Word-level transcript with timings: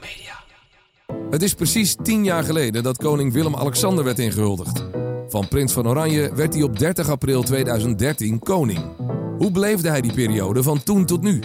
Media. 0.00 0.32
Het 1.30 1.42
is 1.42 1.54
precies 1.54 1.96
tien 2.02 2.24
jaar 2.24 2.44
geleden 2.44 2.82
dat 2.82 2.96
koning 2.96 3.32
Willem-Alexander 3.32 4.04
werd 4.04 4.18
ingehuldigd. 4.18 4.84
Van 5.28 5.48
prins 5.48 5.72
van 5.72 5.88
Oranje 5.88 6.34
werd 6.34 6.54
hij 6.54 6.62
op 6.62 6.78
30 6.78 7.08
april 7.08 7.42
2013 7.42 8.38
koning. 8.38 8.80
Hoe 9.38 9.50
beleefde 9.50 9.88
hij 9.88 10.00
die 10.00 10.12
periode 10.12 10.62
van 10.62 10.82
toen 10.82 11.04
tot 11.06 11.22
nu? 11.22 11.40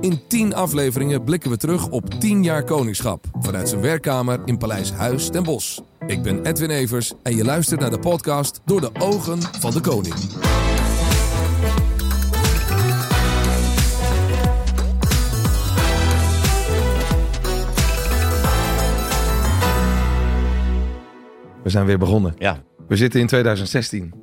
In 0.00 0.20
10 0.28 0.54
afleveringen 0.54 1.24
blikken 1.24 1.50
we 1.50 1.56
terug 1.56 1.88
op 1.88 2.10
10 2.20 2.42
jaar 2.42 2.64
koningschap 2.64 3.24
vanuit 3.40 3.68
zijn 3.68 3.80
werkkamer 3.80 4.40
in 4.44 4.58
Paleis 4.58 4.92
Huis 4.92 5.28
ten 5.28 5.42
Bosch. 5.42 5.78
Ik 6.06 6.22
ben 6.22 6.46
Edwin 6.46 6.70
Evers 6.70 7.12
en 7.22 7.36
je 7.36 7.44
luistert 7.44 7.80
naar 7.80 7.90
de 7.90 7.98
podcast 7.98 8.60
Door 8.64 8.80
de 8.80 8.90
ogen 8.98 9.42
van 9.42 9.70
de 9.70 9.80
koning. 9.80 10.14
We 21.64 21.70
zijn 21.70 21.86
weer 21.86 21.98
begonnen. 21.98 22.34
Ja, 22.38 22.62
We 22.88 22.96
zitten 22.96 23.20
in 23.20 23.26
2016. 23.26 24.14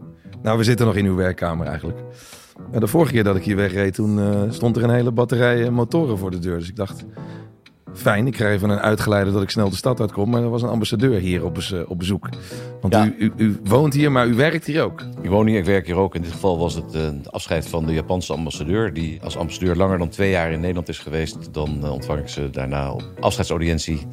Nou, 0.42 0.58
we 0.58 0.64
zitten 0.64 0.86
nog 0.86 0.96
in 0.96 1.06
uw 1.06 1.16
werkkamer 1.16 1.68
eigenlijk. 1.68 2.00
De 2.80 2.88
vorige 2.88 3.12
keer 3.14 3.24
dat 3.24 3.36
ik 3.36 3.44
hier 3.44 3.56
wegreed, 3.56 3.94
toen 3.94 4.20
eh, 4.20 4.42
stond 4.50 4.78
er 4.78 4.84
een 4.84 4.90
hele 4.90 5.12
batterij 5.12 5.64
eh, 5.66 5.70
motoren 5.70 6.18
voor 6.18 6.32
de 6.32 6.40
deur. 6.40 6.58
Dus 6.60 6.70
ik 6.70 6.76
dacht, 6.76 7.06
fijn, 7.94 8.28
ik 8.28 8.34
krijg 8.34 8.56
even 8.56 8.70
een 8.70 8.80
uitgeleide 8.80 9.32
dat 9.32 9.42
ik 9.42 9.50
snel 9.50 9.70
de 9.70 9.76
stad 9.76 10.00
uitkom. 10.00 10.30
Maar 10.30 10.42
er 10.42 10.50
was 10.50 10.62
een 10.62 10.70
ambassadeur 10.70 11.20
hier 11.20 11.46
op, 11.46 11.54
bes- 11.54 11.74
op 11.88 11.98
bezoek. 12.00 12.30
Want 12.82 12.94
Ja. 12.94 13.06
u, 13.06 13.16
u, 13.18 13.32
u 13.38 13.60
woont 13.64 13.94
hier, 13.94 14.12
maar 14.12 14.28
u 14.28 14.34
werkt 14.36 14.66
hier 14.66 14.84
ook. 14.84 15.04
ik 15.22 15.30
woon 15.30 15.48
hier, 15.48 15.58
ik 15.58 15.66
werk 15.66 15.86
hier 15.86 15.96
ook. 15.96 16.16
In 16.16 16.22
dit 16.22 16.32
geval 16.32 16.60
was 16.60 16.74
het 16.76 16.94
eh, 16.94 17.02
het 17.02 17.32
afscheid 17.32 17.68
van 17.68 17.86
de 17.86 17.94
Japanse 17.94 18.34
ambassadeur. 18.34 18.94
Die 18.94 19.22
als 19.24 19.38
ambassadeur 19.38 19.76
langer 19.76 19.98
dan 19.98 20.10
twee 20.10 20.30
jaar 20.30 20.52
in 20.52 20.60
Nederland 20.60 20.90
is 20.90 21.00
geweest. 21.00 21.54
Dan 21.54 21.80
eh, 21.84 21.92
ontvang 21.92 22.20
ik 22.20 22.28
ze 22.28 22.50
daarna 22.50 22.92
op 22.92 23.04
afscheidsaudiëntie. 23.20 24.08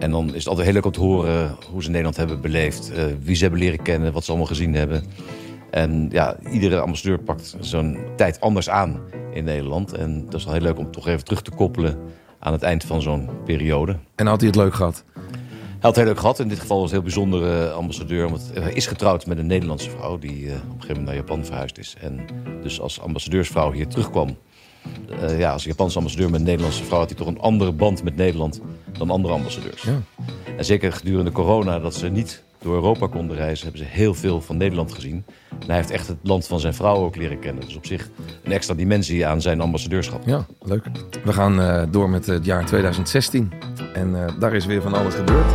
En 0.00 0.10
dan 0.10 0.26
is 0.28 0.34
het 0.34 0.46
altijd 0.46 0.64
heel 0.66 0.74
leuk 0.74 0.84
om 0.84 0.92
te 0.92 1.00
horen 1.00 1.56
hoe 1.70 1.82
ze 1.82 1.88
Nederland 1.88 2.16
hebben 2.16 2.40
beleefd. 2.40 2.90
eh, 2.92 3.04
wie 3.22 3.34
ze 3.34 3.42
hebben 3.42 3.60
leren 3.60 3.82
kennen, 3.82 4.12
wat 4.12 4.24
ze 4.24 4.28
allemaal 4.30 4.48
gezien 4.48 4.74
hebben. 4.74 5.02
En 5.70 6.08
ja, 6.12 6.36
iedere 6.52 6.80
ambassadeur 6.80 7.18
pakt 7.18 7.56
zo'n 7.60 7.98
tijd 8.16 8.40
anders 8.40 8.70
aan 8.70 9.00
in 9.32 9.44
Nederland. 9.44 9.92
En 9.92 10.24
dat 10.24 10.34
is 10.34 10.44
wel 10.44 10.52
heel 10.54 10.62
leuk 10.62 10.78
om 10.78 10.90
toch 10.90 11.06
even 11.08 11.24
terug 11.24 11.42
te 11.42 11.50
koppelen 11.50 11.98
aan 12.38 12.52
het 12.52 12.62
eind 12.62 12.84
van 12.84 13.02
zo'n 13.02 13.28
periode. 13.44 13.96
En 14.14 14.26
had 14.26 14.38
hij 14.40 14.48
het 14.48 14.58
leuk 14.58 14.74
gehad? 14.74 15.04
Hij 15.14 15.88
had 15.88 15.96
het 15.96 16.04
heel 16.04 16.04
leuk 16.04 16.18
gehad. 16.20 16.38
In 16.38 16.48
dit 16.48 16.60
geval 16.60 16.78
was 16.78 16.86
een 16.88 16.94
heel 16.94 17.02
bijzondere 17.04 17.70
ambassadeur. 17.70 18.28
Want 18.28 18.50
hij 18.54 18.72
is 18.72 18.86
getrouwd 18.86 19.26
met 19.26 19.38
een 19.38 19.46
Nederlandse 19.46 19.90
vrouw 19.90 20.18
die 20.18 20.46
eh, 20.48 20.54
op 20.54 20.60
een 20.62 20.70
gegeven 20.70 20.86
moment 20.88 21.06
naar 21.06 21.14
Japan 21.14 21.44
verhuisd 21.44 21.78
is. 21.78 21.96
En 22.00 22.20
dus 22.62 22.80
als 22.80 23.00
ambassadeursvrouw 23.00 23.72
hier 23.72 23.86
terugkwam. 23.86 24.36
eh, 25.20 25.38
ja, 25.38 25.52
als 25.52 25.64
Japanse 25.64 25.96
ambassadeur 25.96 26.30
met 26.30 26.40
een 26.40 26.46
Nederlandse 26.46 26.84
vrouw 26.84 26.98
had 26.98 27.08
hij 27.08 27.18
toch 27.18 27.26
een 27.26 27.40
andere 27.40 27.72
band 27.72 28.02
met 28.02 28.16
Nederland 28.16 28.60
dan 28.98 29.10
andere 29.10 29.34
ambassadeurs. 29.34 29.82
Ja. 29.82 30.00
En 30.56 30.64
zeker 30.64 30.92
gedurende 30.92 31.32
corona, 31.32 31.78
dat 31.78 31.94
ze 31.94 32.08
niet 32.08 32.42
door 32.62 32.74
Europa 32.74 33.06
konden 33.06 33.36
reizen, 33.36 33.66
hebben 33.66 33.84
ze 33.84 33.90
heel 33.90 34.14
veel 34.14 34.40
van 34.40 34.56
Nederland 34.56 34.92
gezien. 34.92 35.24
En 35.50 35.66
hij 35.66 35.76
heeft 35.76 35.90
echt 35.90 36.08
het 36.08 36.18
land 36.22 36.46
van 36.46 36.60
zijn 36.60 36.74
vrouw 36.74 36.96
ook 36.96 37.16
leren 37.16 37.38
kennen. 37.38 37.64
Dus 37.64 37.76
op 37.76 37.86
zich 37.86 38.08
een 38.44 38.52
extra 38.52 38.74
dimensie 38.74 39.26
aan 39.26 39.40
zijn 39.40 39.60
ambassadeurschap. 39.60 40.22
Ja, 40.26 40.46
leuk. 40.60 40.84
We 41.24 41.32
gaan 41.32 41.60
eh, 41.60 41.82
door 41.90 42.10
met 42.10 42.26
het 42.26 42.44
jaar 42.44 42.66
2016. 42.66 43.52
En 43.94 44.26
eh, 44.26 44.38
daar 44.38 44.54
is 44.54 44.66
weer 44.66 44.82
van 44.82 44.94
alles 44.94 45.14
gebeurd. 45.14 45.52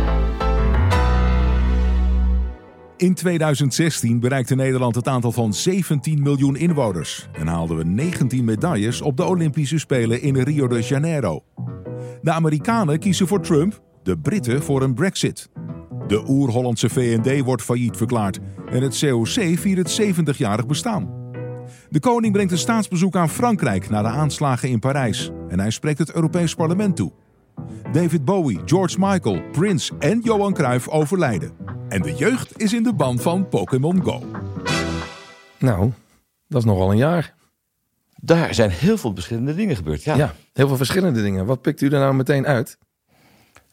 In 2.96 3.14
2016 3.14 4.20
bereikte 4.20 4.54
Nederland 4.54 4.94
het 4.94 5.08
aantal 5.08 5.32
van 5.32 5.54
17 5.54 6.22
miljoen 6.22 6.56
inwoners 6.56 7.28
en 7.32 7.46
haalden 7.46 7.76
we 7.76 7.84
19 7.84 8.44
medailles 8.44 9.00
op 9.00 9.16
de 9.16 9.24
Olympische 9.24 9.78
Spelen 9.78 10.22
in 10.22 10.36
Rio 10.36 10.68
de 10.68 10.80
Janeiro. 10.80 11.42
De 12.26 12.32
Amerikanen 12.32 12.98
kiezen 12.98 13.26
voor 13.26 13.40
Trump, 13.40 13.82
de 14.02 14.18
Britten 14.18 14.62
voor 14.62 14.82
een 14.82 14.94
Brexit. 14.94 15.48
De 16.06 16.24
oer-Hollandse 16.28 16.88
VND 16.88 17.44
wordt 17.44 17.62
failliet 17.62 17.96
verklaard 17.96 18.38
en 18.70 18.82
het 18.82 18.98
COC 18.98 19.58
viert 19.58 19.76
het 19.76 20.00
70-jarig 20.00 20.66
bestaan. 20.66 21.32
De 21.88 22.00
koning 22.00 22.32
brengt 22.32 22.52
een 22.52 22.58
staatsbezoek 22.58 23.16
aan 23.16 23.28
Frankrijk 23.28 23.90
na 23.90 24.02
de 24.02 24.08
aanslagen 24.08 24.68
in 24.68 24.78
Parijs 24.78 25.30
en 25.48 25.60
hij 25.60 25.70
spreekt 25.70 25.98
het 25.98 26.12
Europees 26.12 26.54
Parlement 26.54 26.96
toe. 26.96 27.12
David 27.92 28.24
Bowie, 28.24 28.60
George 28.64 28.96
Michael, 28.98 29.42
Prince 29.52 29.92
en 29.98 30.20
Johan 30.22 30.52
Cruijff 30.52 30.88
overlijden. 30.88 31.50
En 31.88 32.02
de 32.02 32.14
jeugd 32.14 32.62
is 32.62 32.72
in 32.72 32.82
de 32.82 32.94
band 32.94 33.22
van 33.22 33.48
Pokémon 33.48 34.02
Go. 34.02 34.22
Nou, 35.58 35.92
dat 36.48 36.58
is 36.58 36.66
nogal 36.66 36.90
een 36.90 36.96
jaar. 36.96 37.35
Daar 38.16 38.54
zijn 38.54 38.70
heel 38.70 38.98
veel 38.98 39.14
verschillende 39.14 39.54
dingen 39.54 39.76
gebeurd. 39.76 40.02
Ja, 40.02 40.34
heel 40.52 40.68
veel 40.68 40.76
verschillende 40.76 41.22
dingen. 41.22 41.46
Wat 41.46 41.62
pikt 41.62 41.80
u 41.80 41.86
er 41.86 41.98
nou 41.98 42.14
meteen 42.14 42.46
uit? 42.46 42.78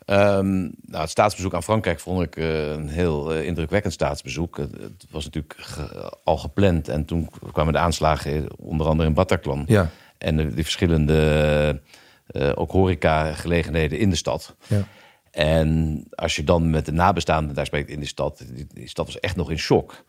Ehm, 0.06 0.60
nou, 0.62 1.02
het 1.02 1.10
staatsbezoek 1.10 1.54
aan 1.54 1.64
Frankrijk 1.64 2.00
vond 2.00 2.22
ik 2.24 2.36
eh, 2.36 2.72
een 2.72 2.88
heel 2.90 3.34
eh, 3.34 3.46
indrukwekkend 3.48 3.94
staatsbezoek. 3.94 4.58
Het, 4.58 4.72
het 4.72 5.06
was 5.12 5.24
natuurlijk 5.26 5.54
ge- 5.58 6.18
al 6.24 6.38
gepland 6.38 6.88
en 6.88 7.06
toen 7.06 7.30
kwamen 7.52 7.74
de 7.74 7.80
aanslagen, 7.80 8.48
onder 8.60 8.88
andere 8.88 9.08
in 9.10 9.16
Bataclan. 9.16 9.64
Ja, 9.68 9.90
En 10.18 10.38
de, 10.38 10.54
die 10.54 10.64
verschillende 10.64 11.82
eh, 12.28 12.52
ook 12.56 12.72
horecagelegenheden 12.72 14.00
in 14.00 14.10
de 14.10 14.16
stad. 14.16 14.56
ja. 14.68 14.84
En 15.32 16.04
als 16.10 16.36
je 16.36 16.44
dan 16.44 16.70
met 16.70 16.86
de 16.86 16.92
nabestaanden 16.92 17.56
daar 17.56 17.66
spreekt 17.66 17.90
in 17.90 18.00
de 18.00 18.06
stad, 18.06 18.44
die, 18.54 18.68
die 18.74 18.90
stad 18.90 19.06
was 19.06 19.20
echt 19.20 19.36
nog 19.36 19.52
in 19.52 19.58
shock. 19.58 20.04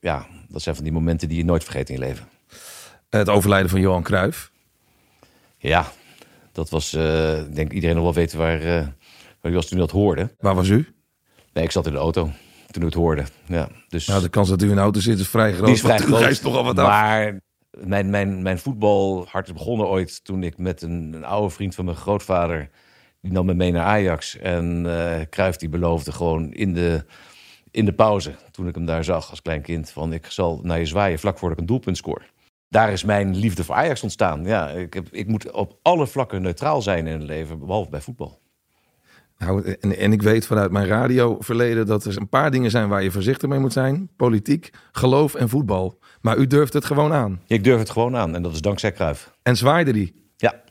Ja, 0.00 0.26
dat 0.48 0.62
zijn 0.62 0.74
van 0.74 0.84
die 0.84 0.92
momenten 0.92 1.28
die 1.28 1.38
je 1.38 1.44
nooit 1.44 1.64
vergeet 1.64 1.88
in 1.88 1.94
je 1.94 2.00
leven. 2.00 2.24
Het 3.18 3.28
overlijden 3.28 3.70
van 3.70 3.80
Johan 3.80 4.02
Cruijff. 4.02 4.50
Ja, 5.58 5.92
dat 6.52 6.70
was, 6.70 6.94
eh, 6.94 7.38
ik 7.40 7.54
denk 7.54 7.72
iedereen 7.72 7.94
nog 7.94 8.04
wel 8.04 8.14
weten 8.14 8.38
waar, 8.38 8.60
eh 8.60 8.74
waar 8.80 8.92
hij 9.40 9.52
was 9.52 9.66
toen 9.66 9.78
dat 9.78 9.90
hoorde. 9.90 10.34
Waar 10.38 10.54
was 10.54 10.68
u? 10.68 10.94
Nee, 11.52 11.64
ik 11.64 11.70
zat 11.70 11.86
in 11.86 11.92
de 11.92 11.98
auto 11.98 12.22
toen 12.70 12.82
ik 12.82 12.88
het 12.88 12.94
hoorde. 12.94 13.24
Ja, 13.46 13.68
dus 13.88 14.06
Nou, 14.06 14.22
de 14.22 14.28
kans 14.28 14.48
dat 14.48 14.62
u 14.62 14.68
in 14.68 14.74
de 14.74 14.80
auto 14.80 15.00
zit 15.00 15.18
is 15.18 15.28
vrij 15.28 15.52
groot. 15.52 15.64
die 15.64 15.74
is 15.74 15.80
vrij 15.80 16.00
u 16.00 16.02
groot. 16.02 16.40
toch 16.40 16.56
al 16.56 16.64
wat 16.64 16.78
af. 16.78 16.86
Maar 16.86 17.40
mijn, 17.70 18.10
mijn, 18.10 18.42
mijn 18.42 18.58
voetbalhart 18.58 19.46
is 19.46 19.52
begonnen 19.52 19.88
ooit 19.88 20.24
toen 20.24 20.42
ik 20.42 20.58
met 20.58 20.82
een, 20.82 21.12
een 21.14 21.24
oude 21.24 21.50
vriend 21.50 21.74
van 21.74 21.84
mijn 21.84 21.96
grootvader... 21.96 22.70
die 23.20 23.32
nam 23.32 23.46
me 23.46 23.54
mee 23.54 23.72
naar 23.72 23.84
Ajax. 23.84 24.38
En 24.38 24.86
eh 24.86 25.20
Cruijff 25.30 25.58
die 25.58 25.68
beloofde 25.68 26.12
gewoon 26.12 26.52
in 26.52 26.74
de, 26.74 27.04
in 27.70 27.84
de 27.84 27.92
pauze... 27.92 28.34
toen 28.50 28.68
ik 28.68 28.74
hem 28.74 28.86
daar 28.86 29.04
zag 29.04 29.30
als 29.30 29.42
klein 29.42 29.62
kind... 29.62 29.90
van 29.90 30.12
ik 30.12 30.26
zal 30.26 30.60
naar 30.62 30.78
je 30.78 30.86
zwaaien 30.86 31.18
vlak 31.18 31.38
voordat 31.38 31.58
ik 31.58 31.62
een 31.62 31.70
doelpunt 31.70 31.96
scoor. 31.96 32.22
Daar 32.72 32.92
is 32.92 33.04
mijn 33.04 33.36
liefde 33.36 33.64
voor 33.64 33.74
Ajax 33.74 34.02
ontstaan. 34.02 34.44
Ja, 34.44 34.68
ik, 34.68 34.94
heb, 34.94 35.08
ik 35.10 35.26
moet 35.26 35.50
op 35.50 35.78
alle 35.82 36.06
vlakken 36.06 36.42
neutraal 36.42 36.82
zijn 36.82 37.06
in 37.06 37.12
het 37.12 37.28
leven... 37.28 37.58
behalve 37.58 37.90
bij 37.90 38.00
voetbal. 38.00 38.40
Nou, 39.38 39.76
en, 39.80 39.96
en 39.96 40.12
ik 40.12 40.22
weet 40.22 40.46
vanuit 40.46 40.70
mijn 40.70 40.86
radioverleden 40.86 41.86
dat 41.86 42.04
er 42.04 42.16
een 42.16 42.28
paar 42.28 42.50
dingen 42.50 42.70
zijn 42.70 42.88
waar 42.88 43.02
je 43.02 43.10
voorzichtig 43.10 43.48
mee 43.48 43.58
moet 43.58 43.72
zijn. 43.72 44.08
Politiek, 44.16 44.70
geloof 44.92 45.34
en 45.34 45.48
voetbal. 45.48 45.98
Maar 46.20 46.36
u 46.36 46.46
durft 46.46 46.72
het 46.72 46.84
gewoon 46.84 47.12
aan. 47.12 47.40
Ik 47.46 47.64
durf 47.64 47.78
het 47.78 47.90
gewoon 47.90 48.16
aan 48.16 48.34
en 48.34 48.42
dat 48.42 48.52
is 48.52 48.60
dankzij 48.60 48.92
Cruijff. 48.92 49.36
En 49.42 49.56
zwaaide 49.56 49.92
die. 49.92 50.14
Ja, 50.36 50.62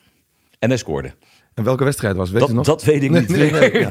en 0.59 0.69
hij 0.69 0.77
scoorde. 0.77 1.13
En 1.53 1.63
welke 1.63 1.83
wedstrijd 1.83 2.15
was? 2.15 2.29
Weet 2.31 2.41
Dat, 2.41 2.51
nog? 2.51 2.65
dat 2.65 2.83
weet 2.83 3.03
ik 3.03 3.09
niet. 3.09 3.29
Nee, 3.37 3.51
nee, 3.51 3.71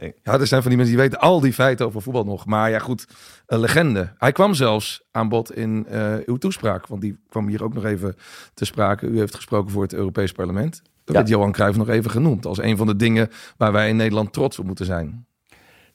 nee, 0.00 0.14
ja. 0.22 0.32
Er 0.38 0.46
zijn 0.46 0.60
van 0.62 0.70
die 0.70 0.78
mensen 0.78 0.96
die 0.96 1.04
weten 1.08 1.18
al 1.20 1.40
die 1.40 1.52
feiten 1.52 1.86
over 1.86 2.02
voetbal 2.02 2.24
nog. 2.24 2.46
Maar 2.46 2.70
ja, 2.70 2.78
goed, 2.78 3.06
een 3.46 3.58
legende. 3.60 4.12
Hij 4.18 4.32
kwam 4.32 4.54
zelfs 4.54 5.02
aan 5.10 5.28
bod 5.28 5.52
in 5.56 5.86
eh, 5.86 6.14
uw 6.26 6.36
toespraak. 6.36 6.86
Want 6.86 7.00
die 7.00 7.18
kwam 7.28 7.48
hier 7.48 7.64
ook 7.64 7.74
nog 7.74 7.84
even 7.84 8.16
te 8.54 8.64
sprake. 8.64 9.06
U 9.06 9.18
heeft 9.18 9.34
gesproken 9.34 9.70
voor 9.72 9.82
het 9.82 9.92
Europees 9.94 10.32
Parlement. 10.32 10.72
Daar 10.82 10.92
Ja. 11.04 11.12
werd 11.12 11.28
Johan 11.28 11.52
Cruijff 11.52 11.76
nog 11.78 11.88
even 11.88 12.10
genoemd. 12.10 12.46
Als 12.46 12.58
een 12.58 12.76
van 12.76 12.86
de 12.86 12.96
dingen 12.96 13.30
waar 13.56 13.72
wij 13.72 13.88
in 13.88 13.96
Nederland 13.96 14.32
trots 14.32 14.58
op 14.58 14.66
moeten 14.66 14.84
zijn. 14.86 15.26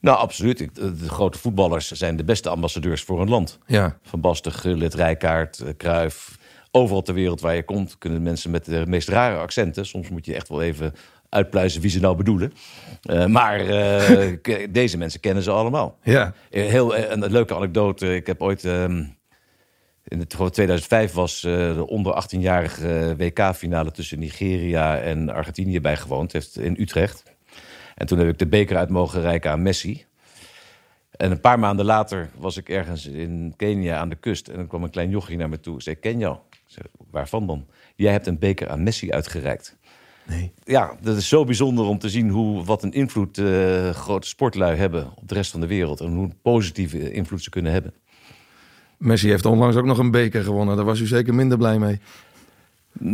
Nou, 0.01 0.17
absoluut. 0.17 0.57
De 0.75 1.09
grote 1.09 1.37
voetballers 1.37 1.91
zijn 1.91 2.15
de 2.15 2.23
beste 2.23 2.49
ambassadeurs 2.49 3.03
voor 3.03 3.21
een 3.21 3.29
land. 3.29 3.59
Ja, 3.65 3.97
Van 4.03 4.21
Basten, 4.21 4.51
Gullit, 4.51 4.93
Rijkaard, 4.93 5.59
eh, 5.59 5.69
Cruijff. 5.77 6.37
Overal 6.71 7.01
ter 7.01 7.13
wereld 7.13 7.41
waar 7.41 7.55
je 7.55 7.63
komt 7.63 7.97
kunnen 7.97 8.21
mensen 8.21 8.51
met 8.51 8.65
de 8.65 8.83
meest 8.87 9.07
rare 9.07 9.37
accenten. 9.37 9.85
Soms 9.85 10.09
moet 10.09 10.25
je 10.25 10.35
echt 10.35 10.49
wel 10.49 10.61
even 10.61 10.93
uitpluizen 11.29 11.81
wie 11.81 11.89
ze 11.89 11.99
nou 11.99 12.15
bedoelen. 12.15 12.53
Eh, 13.01 13.25
maar 13.25 13.59
eh, 13.59 14.67
deze 14.69 14.97
mensen 14.97 15.19
kennen 15.19 15.43
ze 15.43 15.51
allemaal. 15.51 15.97
ja. 16.03 16.33
Eh, 16.49 16.65
Heel 16.65 16.97
een 16.97 17.31
leuke 17.31 17.55
anekdote. 17.55 18.15
Ik 18.15 18.27
heb 18.27 18.41
ooit 18.41 18.65
ehm, 18.65 19.03
in 20.03 20.19
het, 20.19 20.33
geloof 20.33 20.49
2005 20.51 21.13
was 21.13 21.41
de 21.41 21.83
onder 21.87 22.23
18-jarige 22.23 23.15
WK-finale 23.17 23.91
tussen 23.91 24.19
Nigeria 24.19 24.97
en 24.99 25.29
Argentinië 25.29 25.81
bijgewoond. 25.81 26.31
Heeft 26.31 26.57
in 26.59 26.75
Utrecht. 26.79 27.23
En 27.95 28.07
toen 28.07 28.17
heb 28.17 28.27
ik 28.27 28.39
de 28.39 28.47
beker 28.47 28.77
uit 28.77 28.89
mogen 28.89 29.21
reiken 29.21 29.51
aan 29.51 29.61
Messi. 29.61 30.05
En 31.11 31.31
een 31.31 31.41
paar 31.41 31.59
maanden 31.59 31.85
later 31.85 32.29
was 32.37 32.57
ik 32.57 32.69
ergens 32.69 33.05
in 33.05 33.53
Kenia 33.57 33.97
aan 33.97 34.09
de 34.09 34.15
kust. 34.15 34.47
En 34.47 34.55
dan 34.55 34.67
kwam 34.67 34.83
een 34.83 34.89
klein 34.89 35.09
jochie 35.09 35.37
naar 35.37 35.49
me 35.49 35.59
toe. 35.59 35.81
Zei, 35.81 35.95
ken 35.95 36.19
jou? 36.19 36.37
Waarvan 37.11 37.47
dan? 37.47 37.65
Jij 37.95 38.11
hebt 38.11 38.27
een 38.27 38.39
beker 38.39 38.69
aan 38.69 38.83
Messi 38.83 39.11
uitgereikt. 39.11 39.77
Nee. 40.27 40.51
Ja, 40.63 40.95
dat 41.01 41.17
is 41.17 41.27
zo 41.27 41.43
bijzonder 41.43 41.85
om 41.85 41.99
te 41.99 42.09
zien 42.09 42.29
hoe, 42.29 42.63
wat 42.63 42.83
een 42.83 42.93
invloed 42.93 43.37
eh, 43.37 43.89
grote 43.89 44.27
sportlui 44.27 44.77
hebben 44.77 45.11
op 45.15 45.27
de 45.27 45.33
rest 45.33 45.51
van 45.51 45.59
de 45.59 45.67
wereld. 45.67 45.99
En 45.99 46.13
hoe 46.13 46.23
een 46.23 46.41
positieve 46.41 47.11
invloed 47.11 47.43
ze 47.43 47.49
kunnen 47.49 47.71
hebben. 47.71 47.93
Messi 48.97 49.29
heeft 49.29 49.45
onlangs 49.45 49.75
ook 49.75 49.85
nog 49.85 49.97
een 49.97 50.11
beker 50.11 50.43
gewonnen. 50.43 50.75
Daar 50.75 50.85
was 50.85 50.99
u 50.99 51.07
zeker 51.07 51.35
minder 51.35 51.57
blij 51.57 51.79
mee. 51.79 51.99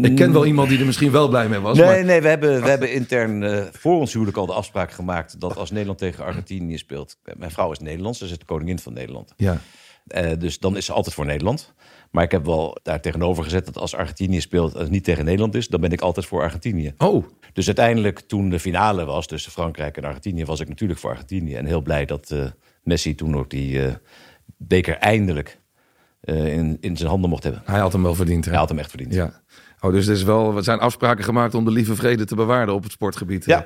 Ik 0.01 0.16
ken 0.16 0.34
wel 0.34 0.46
iemand 0.46 0.69
die 0.69 0.80
er 0.80 0.86
misschien 0.86 1.12
wel 1.12 1.28
blij 1.28 1.50
mee 1.50 1.60
was. 1.60 1.78
Nee, 1.78 1.86
maar... 1.86 2.06
nee 2.06 2.22
we, 2.22 2.28
hebben, 2.28 2.62
we 2.62 2.69
hebben 2.69 2.94
intern 2.94 3.42
uh, 3.42 3.63
voor 3.72 4.00
ons 4.00 4.13
huwelijk 4.13 4.38
al 4.38 4.46
de 4.46 4.54
afspraak 4.54 4.92
gemaakt... 4.92 5.40
dat 5.40 5.58
als 5.58 5.72
Nederland 5.72 5.98
tegen 5.98 6.25
Argentinië 6.25 6.78
speelt... 6.78 7.18
Mijn 7.38 7.51
vrouw 7.51 7.72
is 7.72 7.80
Nederlands, 7.80 8.19
ze 8.19 8.25
is 8.25 8.38
de 8.38 8.46
koningin 8.46 8.80
van 8.80 8.94
Nederland. 8.94 9.34
Ja. 9.38 9.62
Uh, 10.07 10.31
dus 10.40 10.60
dan 10.60 10.78
is 10.78 10.86
ze 10.86 10.94
altijd 10.94 11.16
voor 11.16 11.25
Nederland. 11.25 11.74
Maar 12.12 12.24
ik 12.24 12.31
heb 12.31 12.46
wel 12.46 12.78
daar 12.84 13.02
tegenover 13.02 13.44
gezet 13.44 13.66
dat 13.66 13.78
als 13.78 13.96
Argentinië 13.96 14.42
speelt... 14.42 14.74
en 14.74 14.81
het 14.81 14.90
niet 14.90 15.04
tegen 15.04 15.25
Nederland 15.25 15.56
is, 15.56 15.68
dan 15.68 15.81
ben 15.81 15.92
ik 15.92 16.02
altijd 16.02 16.25
voor 16.25 16.42
Argentinië. 16.42 16.94
Oh. 16.98 17.25
Dus 17.54 17.66
uiteindelijk, 17.66 18.19
toen 18.19 18.50
de 18.50 18.60
finale 18.60 19.06
was 19.06 19.28
tussen 19.28 19.52
Frankrijk 19.52 19.98
en 19.98 20.04
Argentinië... 20.04 20.46
was 20.46 20.60
ik 20.60 20.68
natuurlijk 20.68 21.00
voor 21.00 21.10
Argentinië. 21.10 21.56
En 21.56 21.66
heel 21.66 21.81
blij 21.81 22.06
dat 22.06 22.31
uh, 22.31 22.46
Messi 22.84 23.16
toen 23.16 23.38
ook 23.38 23.50
die 23.50 23.81
beker 24.57 24.98
eindelijk 24.98 25.60
in, 26.22 26.78
in 26.80 26.98
zijn 26.98 27.10
handen 27.10 27.30
mocht 27.30 27.44
hebben. 27.44 27.62
Hij 27.66 27.80
had 27.80 27.94
hem 27.94 28.04
wel 28.04 28.16
verdiend, 28.16 28.46
hè? 28.46 28.51
Hij 28.51 28.60
had 28.60 28.69
hem 28.69 28.80
echt 28.80 28.90
verdiend. 28.90 29.13
Ja. 29.13 29.42
Oh, 29.86 29.92
dus 29.92 30.08
er, 30.08 30.14
is 30.14 30.24
wel, 30.24 30.58
er 30.58 30.64
zijn 30.64 30.80
afspraken 30.80 31.24
gemaakt 31.24 31.54
om 31.54 31.66
de 31.66 31.72
lieve 31.72 31.96
vrede 31.96 32.26
te 32.26 32.36
bewaren 32.36 32.74
op 32.74 32.84
het 32.84 32.92
sportgebied. 32.92 33.46
Ja, 33.46 33.66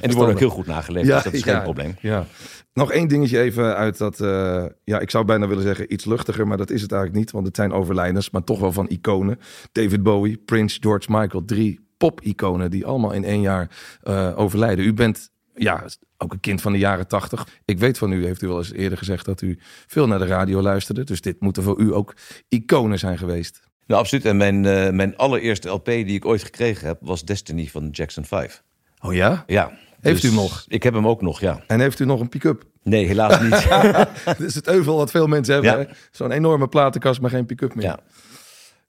en 0.00 0.08
die 0.08 0.16
worden 0.16 0.34
ook 0.34 0.40
heel 0.40 0.48
goed 0.48 0.66
nageleefd, 0.66 1.06
ja, 1.06 1.14
dus 1.14 1.24
dat 1.24 1.32
is 1.32 1.42
geen 1.52 1.62
probleem. 1.62 1.96
Ja. 2.00 2.26
Nog 2.72 2.92
één 2.92 3.08
dingetje 3.08 3.40
even 3.40 3.76
uit 3.76 3.98
dat, 3.98 4.20
uh, 4.20 4.64
ja, 4.84 4.98
ik 4.98 5.10
zou 5.10 5.24
bijna 5.24 5.46
willen 5.46 5.62
zeggen 5.62 5.92
iets 5.92 6.04
luchtiger, 6.04 6.46
maar 6.46 6.56
dat 6.56 6.70
is 6.70 6.82
het 6.82 6.92
eigenlijk 6.92 7.20
niet, 7.24 7.32
want 7.32 7.46
het 7.46 7.56
zijn 7.56 7.72
overlijdens, 7.72 8.30
maar 8.30 8.44
toch 8.44 8.60
wel 8.60 8.72
van 8.72 8.88
iconen. 8.88 9.38
David 9.72 10.02
Bowie, 10.02 10.36
Prince, 10.36 10.78
George 10.80 11.06
Michael, 11.10 11.44
drie 11.44 11.80
pop-iconen 11.96 12.70
die 12.70 12.86
allemaal 12.86 13.12
in 13.12 13.24
één 13.24 13.40
jaar 13.40 13.70
uh, 14.04 14.32
overlijden. 14.38 14.84
U 14.84 14.92
bent 14.92 15.30
ja, 15.54 15.84
ook 16.18 16.32
een 16.32 16.40
kind 16.40 16.60
van 16.60 16.72
de 16.72 16.78
jaren 16.78 17.06
tachtig. 17.06 17.46
Ik 17.64 17.78
weet 17.78 17.98
van 17.98 18.12
u, 18.12 18.24
heeft 18.24 18.42
u 18.42 18.46
wel 18.46 18.58
eens 18.58 18.72
eerder 18.72 18.98
gezegd 18.98 19.24
dat 19.24 19.40
u 19.40 19.58
veel 19.86 20.06
naar 20.06 20.18
de 20.18 20.26
radio 20.26 20.62
luisterde. 20.62 21.04
Dus 21.04 21.20
dit 21.20 21.40
moeten 21.40 21.62
voor 21.62 21.80
u 21.80 21.94
ook 21.94 22.14
iconen 22.48 22.98
zijn 22.98 23.18
geweest. 23.18 23.62
Nou, 23.86 24.00
absoluut. 24.00 24.24
En 24.24 24.36
mijn, 24.36 24.64
uh, 24.64 24.90
mijn 24.90 25.16
allereerste 25.16 25.68
LP 25.68 25.84
die 25.84 26.06
ik 26.06 26.24
ooit 26.24 26.42
gekregen 26.42 26.86
heb, 26.86 26.98
was 27.00 27.24
Destiny 27.24 27.66
van 27.66 27.88
Jackson 27.90 28.24
5. 28.24 28.62
Oh 29.00 29.14
ja? 29.14 29.44
Ja. 29.46 29.72
Heeft 30.00 30.22
dus 30.22 30.30
u 30.30 30.34
nog? 30.34 30.64
Ik 30.68 30.82
heb 30.82 30.94
hem 30.94 31.06
ook 31.06 31.22
nog, 31.22 31.40
ja. 31.40 31.62
En 31.66 31.80
heeft 31.80 32.00
u 32.00 32.04
nog 32.04 32.20
een 32.20 32.28
pick-up? 32.28 32.64
Nee, 32.82 33.06
helaas 33.06 33.40
niet. 33.40 33.68
dat 34.24 34.40
is 34.40 34.54
het 34.54 34.68
euvel 34.68 34.96
wat 34.96 35.10
veel 35.10 35.26
mensen 35.26 35.54
hebben. 35.54 35.86
Ja. 35.88 35.94
Zo'n 36.10 36.30
enorme 36.30 36.68
platenkast, 36.68 37.20
maar 37.20 37.30
geen 37.30 37.46
pick-up 37.46 37.74
meer. 37.74 37.84
Ja. 37.84 37.98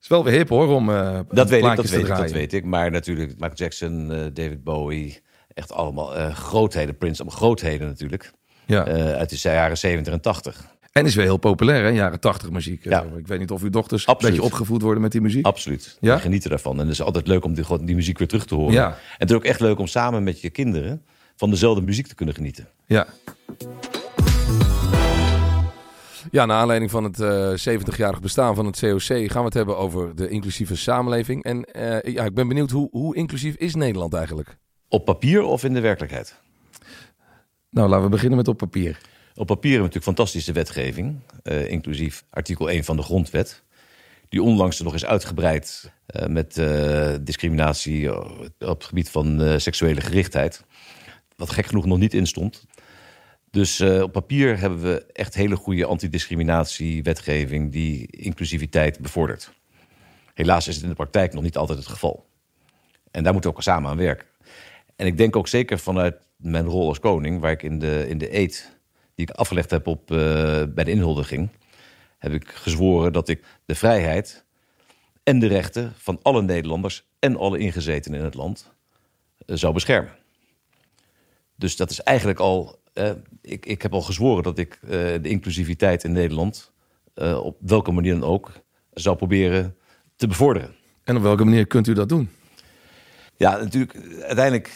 is 0.00 0.08
wel 0.08 0.24
weer 0.24 0.32
hip 0.32 0.48
hoor, 0.48 0.68
om 0.68 0.90
uh, 0.90 1.20
dat 1.28 1.48
weet 1.48 1.64
ik, 1.64 1.76
dat 1.76 1.90
weet 1.90 2.00
ik, 2.00 2.16
dat 2.16 2.30
weet 2.30 2.52
ik. 2.52 2.64
Maar 2.64 2.90
natuurlijk, 2.90 3.30
Michael 3.30 3.54
Jackson, 3.54 4.10
uh, 4.10 4.18
David 4.32 4.64
Bowie, 4.64 5.20
echt 5.54 5.72
allemaal 5.72 6.16
uh, 6.16 6.34
grootheden. 6.34 6.96
Prince, 6.96 7.22
allemaal 7.22 7.38
grootheden 7.38 7.86
natuurlijk. 7.86 8.32
Ja. 8.66 8.84
Uit 9.14 9.30
de 9.30 9.38
jaren 9.38 9.78
70 9.78 10.12
en 10.12 10.20
80. 10.20 10.75
En 10.96 11.04
is 11.04 11.14
weer 11.14 11.24
heel 11.24 11.36
populair, 11.36 11.84
hè? 11.84 11.88
Jaren 11.88 12.20
80 12.20 12.50
muziek. 12.50 12.84
Ja. 12.84 13.04
Uh, 13.04 13.18
ik 13.18 13.26
weet 13.26 13.38
niet 13.38 13.50
of 13.50 13.62
uw 13.62 13.70
dochters 13.70 14.06
Absoluut. 14.06 14.34
een 14.34 14.40
beetje 14.40 14.54
opgevoed 14.54 14.82
worden 14.82 15.02
met 15.02 15.12
die 15.12 15.20
muziek. 15.20 15.46
Absoluut. 15.46 15.96
Ja? 16.00 16.14
We 16.14 16.20
genieten 16.20 16.50
daarvan. 16.50 16.72
En 16.72 16.80
het 16.80 16.88
is 16.90 17.02
altijd 17.02 17.26
leuk 17.26 17.44
om 17.44 17.54
die, 17.54 17.64
die 17.84 17.94
muziek 17.94 18.18
weer 18.18 18.28
terug 18.28 18.46
te 18.46 18.54
horen. 18.54 18.72
Ja. 18.72 18.86
En 18.86 18.96
het 19.18 19.30
is 19.30 19.36
ook 19.36 19.44
echt 19.44 19.60
leuk 19.60 19.78
om 19.78 19.86
samen 19.86 20.22
met 20.22 20.40
je 20.40 20.50
kinderen 20.50 21.02
van 21.36 21.50
dezelfde 21.50 21.82
muziek 21.82 22.06
te 22.06 22.14
kunnen 22.14 22.34
genieten. 22.34 22.68
Ja. 22.86 23.06
Ja, 26.30 26.46
naar 26.46 26.58
aanleiding 26.58 26.90
van 26.90 27.04
het 27.04 27.18
uh, 27.18 27.78
70-jarig 27.78 28.20
bestaan 28.20 28.54
van 28.54 28.66
het 28.66 28.78
COC 28.78 29.00
gaan 29.02 29.40
we 29.40 29.44
het 29.44 29.54
hebben 29.54 29.76
over 29.78 30.16
de 30.16 30.28
inclusieve 30.28 30.76
samenleving. 30.76 31.44
En 31.44 31.68
uh, 31.76 32.14
ja, 32.14 32.24
ik 32.24 32.34
ben 32.34 32.48
benieuwd, 32.48 32.70
hoe, 32.70 32.88
hoe 32.90 33.16
inclusief 33.16 33.54
is 33.54 33.74
Nederland 33.74 34.14
eigenlijk? 34.14 34.56
Op 34.88 35.04
papier 35.04 35.42
of 35.42 35.64
in 35.64 35.74
de 35.74 35.80
werkelijkheid? 35.80 36.34
Nou, 37.70 37.88
laten 37.88 38.04
we 38.04 38.10
beginnen 38.10 38.36
met 38.36 38.48
op 38.48 38.56
papier. 38.56 38.98
Op 39.36 39.46
papier 39.46 39.70
hebben 39.70 39.88
we 39.88 39.94
natuurlijk 39.94 40.16
fantastische 40.16 40.52
wetgeving, 40.52 41.18
uh, 41.42 41.70
inclusief 41.70 42.24
artikel 42.30 42.70
1 42.70 42.84
van 42.84 42.96
de 42.96 43.02
grondwet. 43.02 43.62
Die 44.28 44.42
onlangs 44.42 44.80
nog 44.80 44.94
is 44.94 45.04
uitgebreid 45.04 45.92
uh, 46.16 46.26
met 46.26 46.58
uh, 46.58 47.14
discriminatie 47.20 48.16
op 48.18 48.48
het 48.58 48.84
gebied 48.84 49.10
van 49.10 49.60
seksuele 49.60 50.00
gerichtheid. 50.00 50.64
Wat 51.36 51.50
gek 51.50 51.66
genoeg 51.66 51.86
nog 51.86 51.98
niet 51.98 52.14
in 52.14 52.26
stond. 52.26 52.64
Dus 53.50 53.80
op 53.80 54.12
papier 54.12 54.58
hebben 54.58 54.82
we 54.82 55.06
echt 55.12 55.34
hele 55.34 55.56
goede 55.56 55.84
antidiscriminatie-wetgeving 55.84 57.72
die 57.72 58.06
inclusiviteit 58.06 58.98
bevordert. 59.00 59.52
Helaas 60.34 60.68
is 60.68 60.74
het 60.74 60.82
in 60.82 60.90
de 60.90 60.94
praktijk 60.94 61.32
nog 61.32 61.42
niet 61.42 61.56
altijd 61.56 61.78
het 61.78 61.88
geval. 61.88 62.26
En 63.10 63.22
daar 63.22 63.32
moeten 63.32 63.50
we 63.50 63.56
ook 63.56 63.62
samen 63.62 63.90
aan 63.90 63.96
werken. 63.96 64.26
En 64.96 65.06
ik 65.06 65.16
denk 65.16 65.36
ook 65.36 65.48
zeker 65.48 65.78
vanuit 65.78 66.16
mijn 66.36 66.66
rol 66.66 66.88
als 66.88 66.98
koning, 66.98 67.40
waar 67.40 67.50
ik 67.50 67.62
in 67.62 67.78
de, 67.78 68.08
in 68.08 68.18
de 68.18 68.36
eed 68.36 68.75
die 69.16 69.26
ik 69.28 69.30
afgelegd 69.30 69.70
heb 69.70 69.86
op, 69.86 70.10
uh, 70.10 70.18
bij 70.68 70.84
de 70.84 70.90
inhuldiging, 70.90 71.48
heb 72.18 72.32
ik 72.32 72.48
gezworen 72.48 73.12
dat 73.12 73.28
ik 73.28 73.44
de 73.64 73.74
vrijheid 73.74 74.44
en 75.22 75.38
de 75.38 75.46
rechten 75.46 75.92
van 75.96 76.18
alle 76.22 76.42
Nederlanders 76.42 77.06
en 77.18 77.36
alle 77.36 77.58
ingezetenen 77.58 78.18
in 78.18 78.24
het 78.24 78.34
land 78.34 78.70
uh, 79.46 79.56
zou 79.56 79.72
beschermen. 79.72 80.12
Dus 81.54 81.76
dat 81.76 81.90
is 81.90 82.00
eigenlijk 82.00 82.38
al. 82.38 82.80
Uh, 82.94 83.10
ik, 83.42 83.66
ik 83.66 83.82
heb 83.82 83.92
al 83.92 84.02
gezworen 84.02 84.42
dat 84.42 84.58
ik 84.58 84.78
de 84.80 85.20
inclusiviteit 85.22 86.04
in 86.04 86.12
Nederland 86.12 86.72
op 87.42 87.56
welke 87.60 87.92
manier 87.92 88.12
dan 88.12 88.28
ook 88.28 88.52
zou 88.92 89.16
proberen 89.16 89.76
te 90.16 90.26
bevorderen. 90.26 90.74
En 91.04 91.16
op 91.16 91.22
welke 91.22 91.44
manier 91.44 91.66
kunt 91.66 91.86
u 91.86 91.92
dat 91.92 92.08
doen? 92.08 92.30
Ja, 93.36 93.56
natuurlijk. 93.56 93.94
Uiteindelijk 94.22 94.70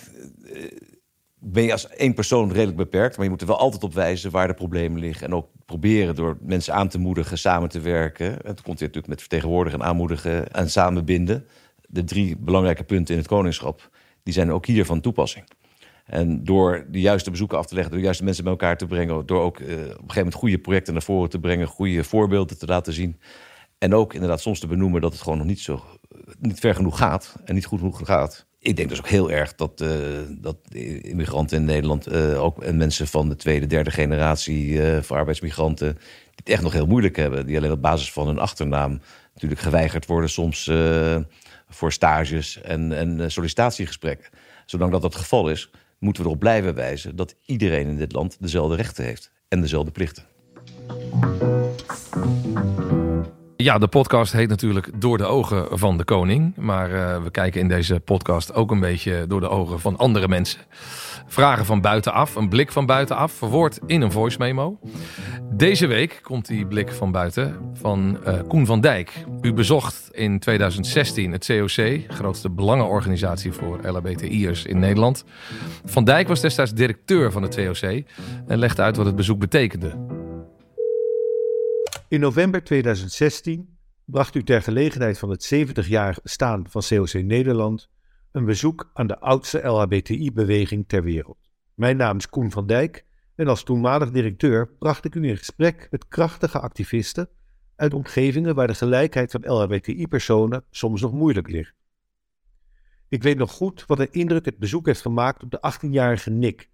ben 1.40 1.62
je 1.62 1.72
als 1.72 1.88
één 1.88 2.14
persoon 2.14 2.52
redelijk 2.52 2.76
beperkt. 2.76 3.16
Maar 3.16 3.25
je 3.25 3.31
moet 3.31 3.40
er 3.40 3.46
wel 3.46 3.58
altijd 3.58 3.82
op 3.82 3.94
wijzen 3.94 4.31
waar 4.31 4.46
de 4.46 4.54
problemen 4.54 5.00
liggen. 5.00 5.26
En 5.26 5.34
ook 5.34 5.48
proberen 5.66 6.14
door 6.14 6.38
mensen 6.40 6.75
aan 6.75 6.88
te 6.88 6.98
moedigen 6.98 7.38
samen 7.38 7.69
te 7.69 7.81
werken. 7.81 8.26
En 8.26 8.40
dat 8.42 8.62
komt 8.62 8.78
hier 8.78 8.88
natuurlijk 8.88 9.06
met 9.06 9.20
vertegenwoordigen 9.20 9.81
en 9.81 9.87
aanmoedigen 9.87 10.52
en 10.52 10.70
samenbinden. 10.70 11.46
De 11.88 12.04
drie 12.04 12.37
belangrijke 12.37 12.84
punten 12.84 13.14
in 13.14 13.20
het 13.20 13.31
koningschap, 13.31 13.90
die 14.22 14.34
zijn 14.34 14.52
ook 14.52 14.66
hier 14.66 14.84
van 14.84 15.00
toepassing. 15.00 15.44
En 16.04 16.44
door 16.44 16.87
de 16.90 17.00
juiste 17.00 17.31
bezoeken 17.31 17.58
af 17.58 17.66
te 17.66 17.75
leggen, 17.75 17.90
door 17.90 18.00
de 18.00 18.06
juiste 18.06 18.25
mensen 18.25 18.44
bij 18.44 18.52
elkaar 18.52 18.76
te 18.76 18.87
brengen, 18.87 19.26
door 19.26 19.40
ook 19.40 19.58
uh, 19.58 19.69
op 19.69 19.72
een 19.72 19.87
gegeven 19.87 20.14
moment 20.16 20.34
goede 20.34 20.58
projecten 20.58 20.92
naar 20.92 21.02
voren 21.02 21.31
te 21.31 21.38
brengen, 21.38 21.66
goede 21.66 22.04
voorbeelden 22.04 22.58
te 22.58 22.66
laten 22.66 22.92
zien. 22.92 23.20
En 23.78 23.94
ook 23.94 24.14
inderdaad 24.14 24.40
soms 24.40 24.60
te 24.60 24.66
benoemen 24.66 25.00
dat 25.00 25.12
het 25.12 25.22
gewoon 25.22 25.38
nog 25.38 25.46
niet 25.46 25.60
zo 25.60 25.84
niet 26.38 26.60
ver 26.60 26.75
genoeg 26.75 26.98
gaat 26.98 27.37
en 27.44 27.54
niet 27.54 27.66
goed 27.66 27.78
genoeg 27.78 28.00
gaat 28.04 28.48
ik 28.61 28.77
denk 28.77 28.89
dus 28.89 28.99
ook 28.99 29.09
heel 29.09 29.31
erg 29.31 29.55
dat, 29.55 29.81
uh, 29.81 29.91
dat 30.29 30.57
immigranten 31.03 31.57
in 31.57 31.65
Nederland, 31.65 32.12
uh, 32.12 32.43
ook 32.43 32.62
en 32.62 32.77
mensen 32.77 33.07
van 33.07 33.29
de 33.29 33.37
tweede, 33.37 33.67
derde 33.67 33.91
generatie 33.91 34.67
uh, 34.67 35.03
voor 35.03 35.17
arbeidsmigranten, 35.17 35.93
die 35.95 36.35
het 36.35 36.49
echt 36.49 36.62
nog 36.62 36.73
heel 36.73 36.87
moeilijk 36.87 37.17
hebben. 37.17 37.47
Die 37.47 37.57
alleen 37.57 37.73
op 37.73 37.83
basis 37.83 38.12
van 38.12 38.27
hun 38.27 38.39
achternaam 38.39 39.01
natuurlijk 39.33 39.61
geweigerd 39.61 40.07
worden, 40.07 40.31
soms 40.31 40.71
voor 41.69 41.93
stages 41.93 42.61
en, 42.61 42.93
en 42.93 43.31
sollicitatiegesprekken. 43.31 44.31
Zolang 44.67 44.93
dat 44.93 45.03
dat 45.03 45.12
het 45.12 45.23
geval 45.23 45.51
is, 45.51 45.71
moeten 45.99 46.23
we 46.23 46.29
erop 46.29 46.41
blijven 46.41 46.75
wijzen 46.75 47.17
dat 47.17 47.35
iedereen 47.47 47.88
in 47.88 47.97
dit 47.97 48.12
land 48.12 48.37
dezelfde 48.40 48.76
rechten 48.76 49.05
heeft 49.05 49.31
en 49.49 49.61
dezelfde 49.61 49.90
plichten. 49.90 50.25
Ja, 53.61 53.79
de 53.79 53.88
podcast 53.88 54.33
heet 54.33 54.49
natuurlijk 54.49 54.90
Door 54.95 55.19
de 55.19 55.25
ogen 55.25 55.79
van 55.79 55.99
de 55.99 56.05
koning. 56.05 56.57
Maar 56.57 56.90
uh, 56.90 57.23
we 57.23 57.31
kijken 57.31 57.61
in 57.61 57.69
deze 57.69 58.00
podcast 58.00 58.55
ook 58.55 58.71
een 58.71 58.81
beetje 58.81 59.25
door 59.29 59.40
de 59.40 59.49
ogen 59.49 59.81
van 59.81 59.97
andere 59.97 60.29
mensen. 60.29 60.61
Vragen 61.26 61.64
van 61.64 61.81
buitenaf, 61.81 62.35
een 62.35 62.49
blik 62.49 62.73
van 62.73 62.87
buitenaf, 62.87 63.33
verwoord 63.33 63.79
in 63.87 64.00
een 64.00 64.12
voice 64.12 64.38
memo. 64.38 64.79
Deze 65.52 65.87
week 65.87 66.21
komt 66.23 66.47
die 66.47 66.67
blik 66.67 66.93
van 66.93 67.12
buiten 67.12 67.57
van 67.75 68.19
uh, 68.26 68.35
Koen 68.49 68.67
van 68.67 68.81
Dijk. 68.81 69.25
U 69.40 69.52
bezocht 69.52 70.09
in 70.12 70.38
2016 70.38 71.33
het 71.33 71.47
COC, 71.47 72.00
grootste 72.09 72.50
belangenorganisatie 72.50 73.52
voor 73.52 73.81
LHBTI'ers 73.83 74.64
in 74.64 74.79
Nederland. 74.79 75.25
Van 75.85 76.05
Dijk 76.05 76.29
was 76.29 76.40
destijds 76.40 76.75
directeur 76.75 77.33
van 77.33 77.43
het 77.43 77.57
COC 77.57 78.02
en 78.47 78.59
legde 78.59 78.83
uit 78.83 78.97
wat 78.97 79.07
het 79.07 79.17
bezoek 79.17 79.38
betekende. 79.38 80.20
In 82.11 82.21
november 82.21 82.64
2016 82.64 83.79
bracht 84.05 84.35
u 84.35 84.43
ter 84.43 84.62
gelegenheid 84.62 85.19
van 85.19 85.31
het 85.31 85.55
70-jarig 85.55 86.23
bestaan 86.23 86.69
van 86.69 86.83
COC 86.88 87.12
Nederland 87.12 87.90
een 88.33 88.45
bezoek 88.45 88.90
aan 88.95 89.07
de 89.07 89.19
oudste 89.19 89.59
LHBTI-beweging 89.59 90.88
ter 90.88 91.02
wereld. 91.02 91.50
Mijn 91.75 91.97
naam 91.97 92.17
is 92.17 92.29
Koen 92.29 92.50
van 92.50 92.67
Dijk 92.67 93.05
en 93.35 93.49
als 93.49 93.62
toenmalig 93.62 94.11
directeur 94.11 94.69
bracht 94.79 95.05
ik 95.05 95.14
u 95.14 95.29
in 95.29 95.37
gesprek 95.37 95.88
met 95.90 96.09
krachtige 96.09 96.61
activisten 96.61 97.29
uit 97.76 97.95
omgevingen 97.95 98.55
waar 98.55 98.67
de 98.67 98.75
gelijkheid 98.75 99.31
van 99.31 99.52
LHBTI-personen 99.52 100.64
soms 100.71 101.00
nog 101.00 101.12
moeilijk 101.12 101.49
ligt. 101.49 101.75
Ik 103.09 103.23
weet 103.23 103.38
nog 103.38 103.50
goed 103.50 103.85
wat 103.87 103.99
een 103.99 104.12
indruk 104.12 104.45
het 104.45 104.59
bezoek 104.59 104.87
heeft 104.87 105.00
gemaakt 105.00 105.43
op 105.43 105.50
de 105.50 105.73
18-jarige 105.75 106.31
Nick, 106.31 106.71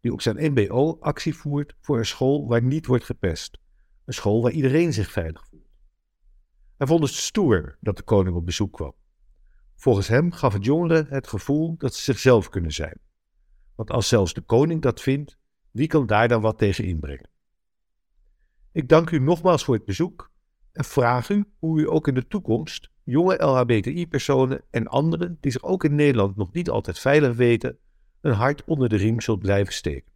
die 0.00 0.12
op 0.12 0.20
zijn 0.20 0.52
MBO 0.52 0.96
actie 1.00 1.34
voert 1.34 1.76
voor 1.80 1.98
een 1.98 2.06
school 2.06 2.46
waar 2.48 2.62
niet 2.62 2.86
wordt 2.86 3.04
gepest. 3.04 3.58
Een 4.06 4.14
school 4.14 4.42
waar 4.42 4.52
iedereen 4.52 4.92
zich 4.92 5.10
veilig 5.10 5.46
voelt. 5.46 5.68
Hij 6.76 6.86
vond 6.86 7.02
het 7.02 7.12
stoer 7.12 7.76
dat 7.80 7.96
de 7.96 8.02
koning 8.02 8.36
op 8.36 8.46
bezoek 8.46 8.72
kwam. 8.72 8.94
Volgens 9.76 10.08
hem 10.08 10.32
gaf 10.32 10.52
het 10.52 10.64
jongeren 10.64 11.06
het 11.08 11.26
gevoel 11.26 11.74
dat 11.78 11.94
ze 11.94 12.02
zichzelf 12.02 12.48
kunnen 12.48 12.72
zijn. 12.72 12.98
Want 13.74 13.90
als 13.90 14.08
zelfs 14.08 14.34
de 14.34 14.40
koning 14.40 14.82
dat 14.82 15.00
vindt, 15.00 15.38
wie 15.70 15.86
kan 15.86 16.06
daar 16.06 16.28
dan 16.28 16.40
wat 16.40 16.58
tegen 16.58 16.84
inbrengen? 16.84 17.28
Ik 18.72 18.88
dank 18.88 19.10
u 19.10 19.18
nogmaals 19.18 19.64
voor 19.64 19.74
het 19.74 19.84
bezoek 19.84 20.30
en 20.72 20.84
vraag 20.84 21.28
u 21.28 21.44
hoe 21.58 21.80
u 21.80 21.88
ook 21.88 22.08
in 22.08 22.14
de 22.14 22.26
toekomst 22.26 22.90
jonge 23.06 23.44
LHBTI-personen 23.44 24.62
en 24.70 24.86
anderen 24.86 25.38
die 25.40 25.52
zich 25.52 25.62
ook 25.62 25.84
in 25.84 25.94
Nederland 25.94 26.36
nog 26.36 26.52
niet 26.52 26.70
altijd 26.70 26.98
veilig 26.98 27.36
weten, 27.36 27.78
een 28.20 28.32
hart 28.32 28.64
onder 28.64 28.88
de 28.88 28.96
riem 28.96 29.20
zult 29.20 29.38
blijven 29.38 29.72
steken. 29.72 30.12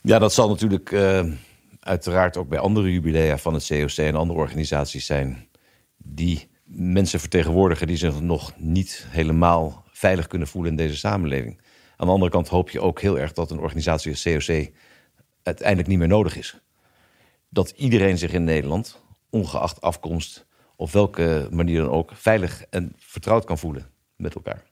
Ja, 0.00 0.18
dat 0.18 0.32
zal 0.32 0.48
natuurlijk 0.48 0.90
uh, 0.90 1.32
uiteraard 1.84 2.36
ook 2.36 2.48
bij 2.48 2.58
andere 2.58 2.92
jubilea 2.92 3.38
van 3.38 3.54
het 3.54 3.66
COC 3.66 3.96
en 3.96 4.14
andere 4.14 4.38
organisaties 4.38 5.06
zijn 5.06 5.48
die 5.96 6.48
mensen 6.64 7.20
vertegenwoordigen 7.20 7.86
die 7.86 7.96
zich 7.96 8.20
nog 8.20 8.52
niet 8.56 9.06
helemaal 9.08 9.84
veilig 9.90 10.26
kunnen 10.26 10.48
voelen 10.48 10.70
in 10.70 10.76
deze 10.76 10.96
samenleving. 10.96 11.60
Aan 11.96 12.06
de 12.06 12.12
andere 12.12 12.30
kant 12.30 12.48
hoop 12.48 12.70
je 12.70 12.80
ook 12.80 13.00
heel 13.00 13.18
erg 13.18 13.32
dat 13.32 13.50
een 13.50 13.58
organisatie 13.58 14.10
als 14.10 14.22
COC 14.22 14.70
uiteindelijk 15.42 15.88
niet 15.88 15.98
meer 15.98 16.08
nodig 16.08 16.36
is. 16.36 16.60
Dat 17.48 17.70
iedereen 17.70 18.18
zich 18.18 18.32
in 18.32 18.44
Nederland, 18.44 19.02
ongeacht 19.30 19.80
afkomst 19.80 20.46
of 20.76 20.92
welke 20.92 21.48
manier 21.50 21.80
dan 21.80 21.90
ook, 21.90 22.10
veilig 22.14 22.64
en 22.70 22.92
vertrouwd 22.96 23.44
kan 23.44 23.58
voelen 23.58 23.90
met 24.16 24.34
elkaar. 24.34 24.62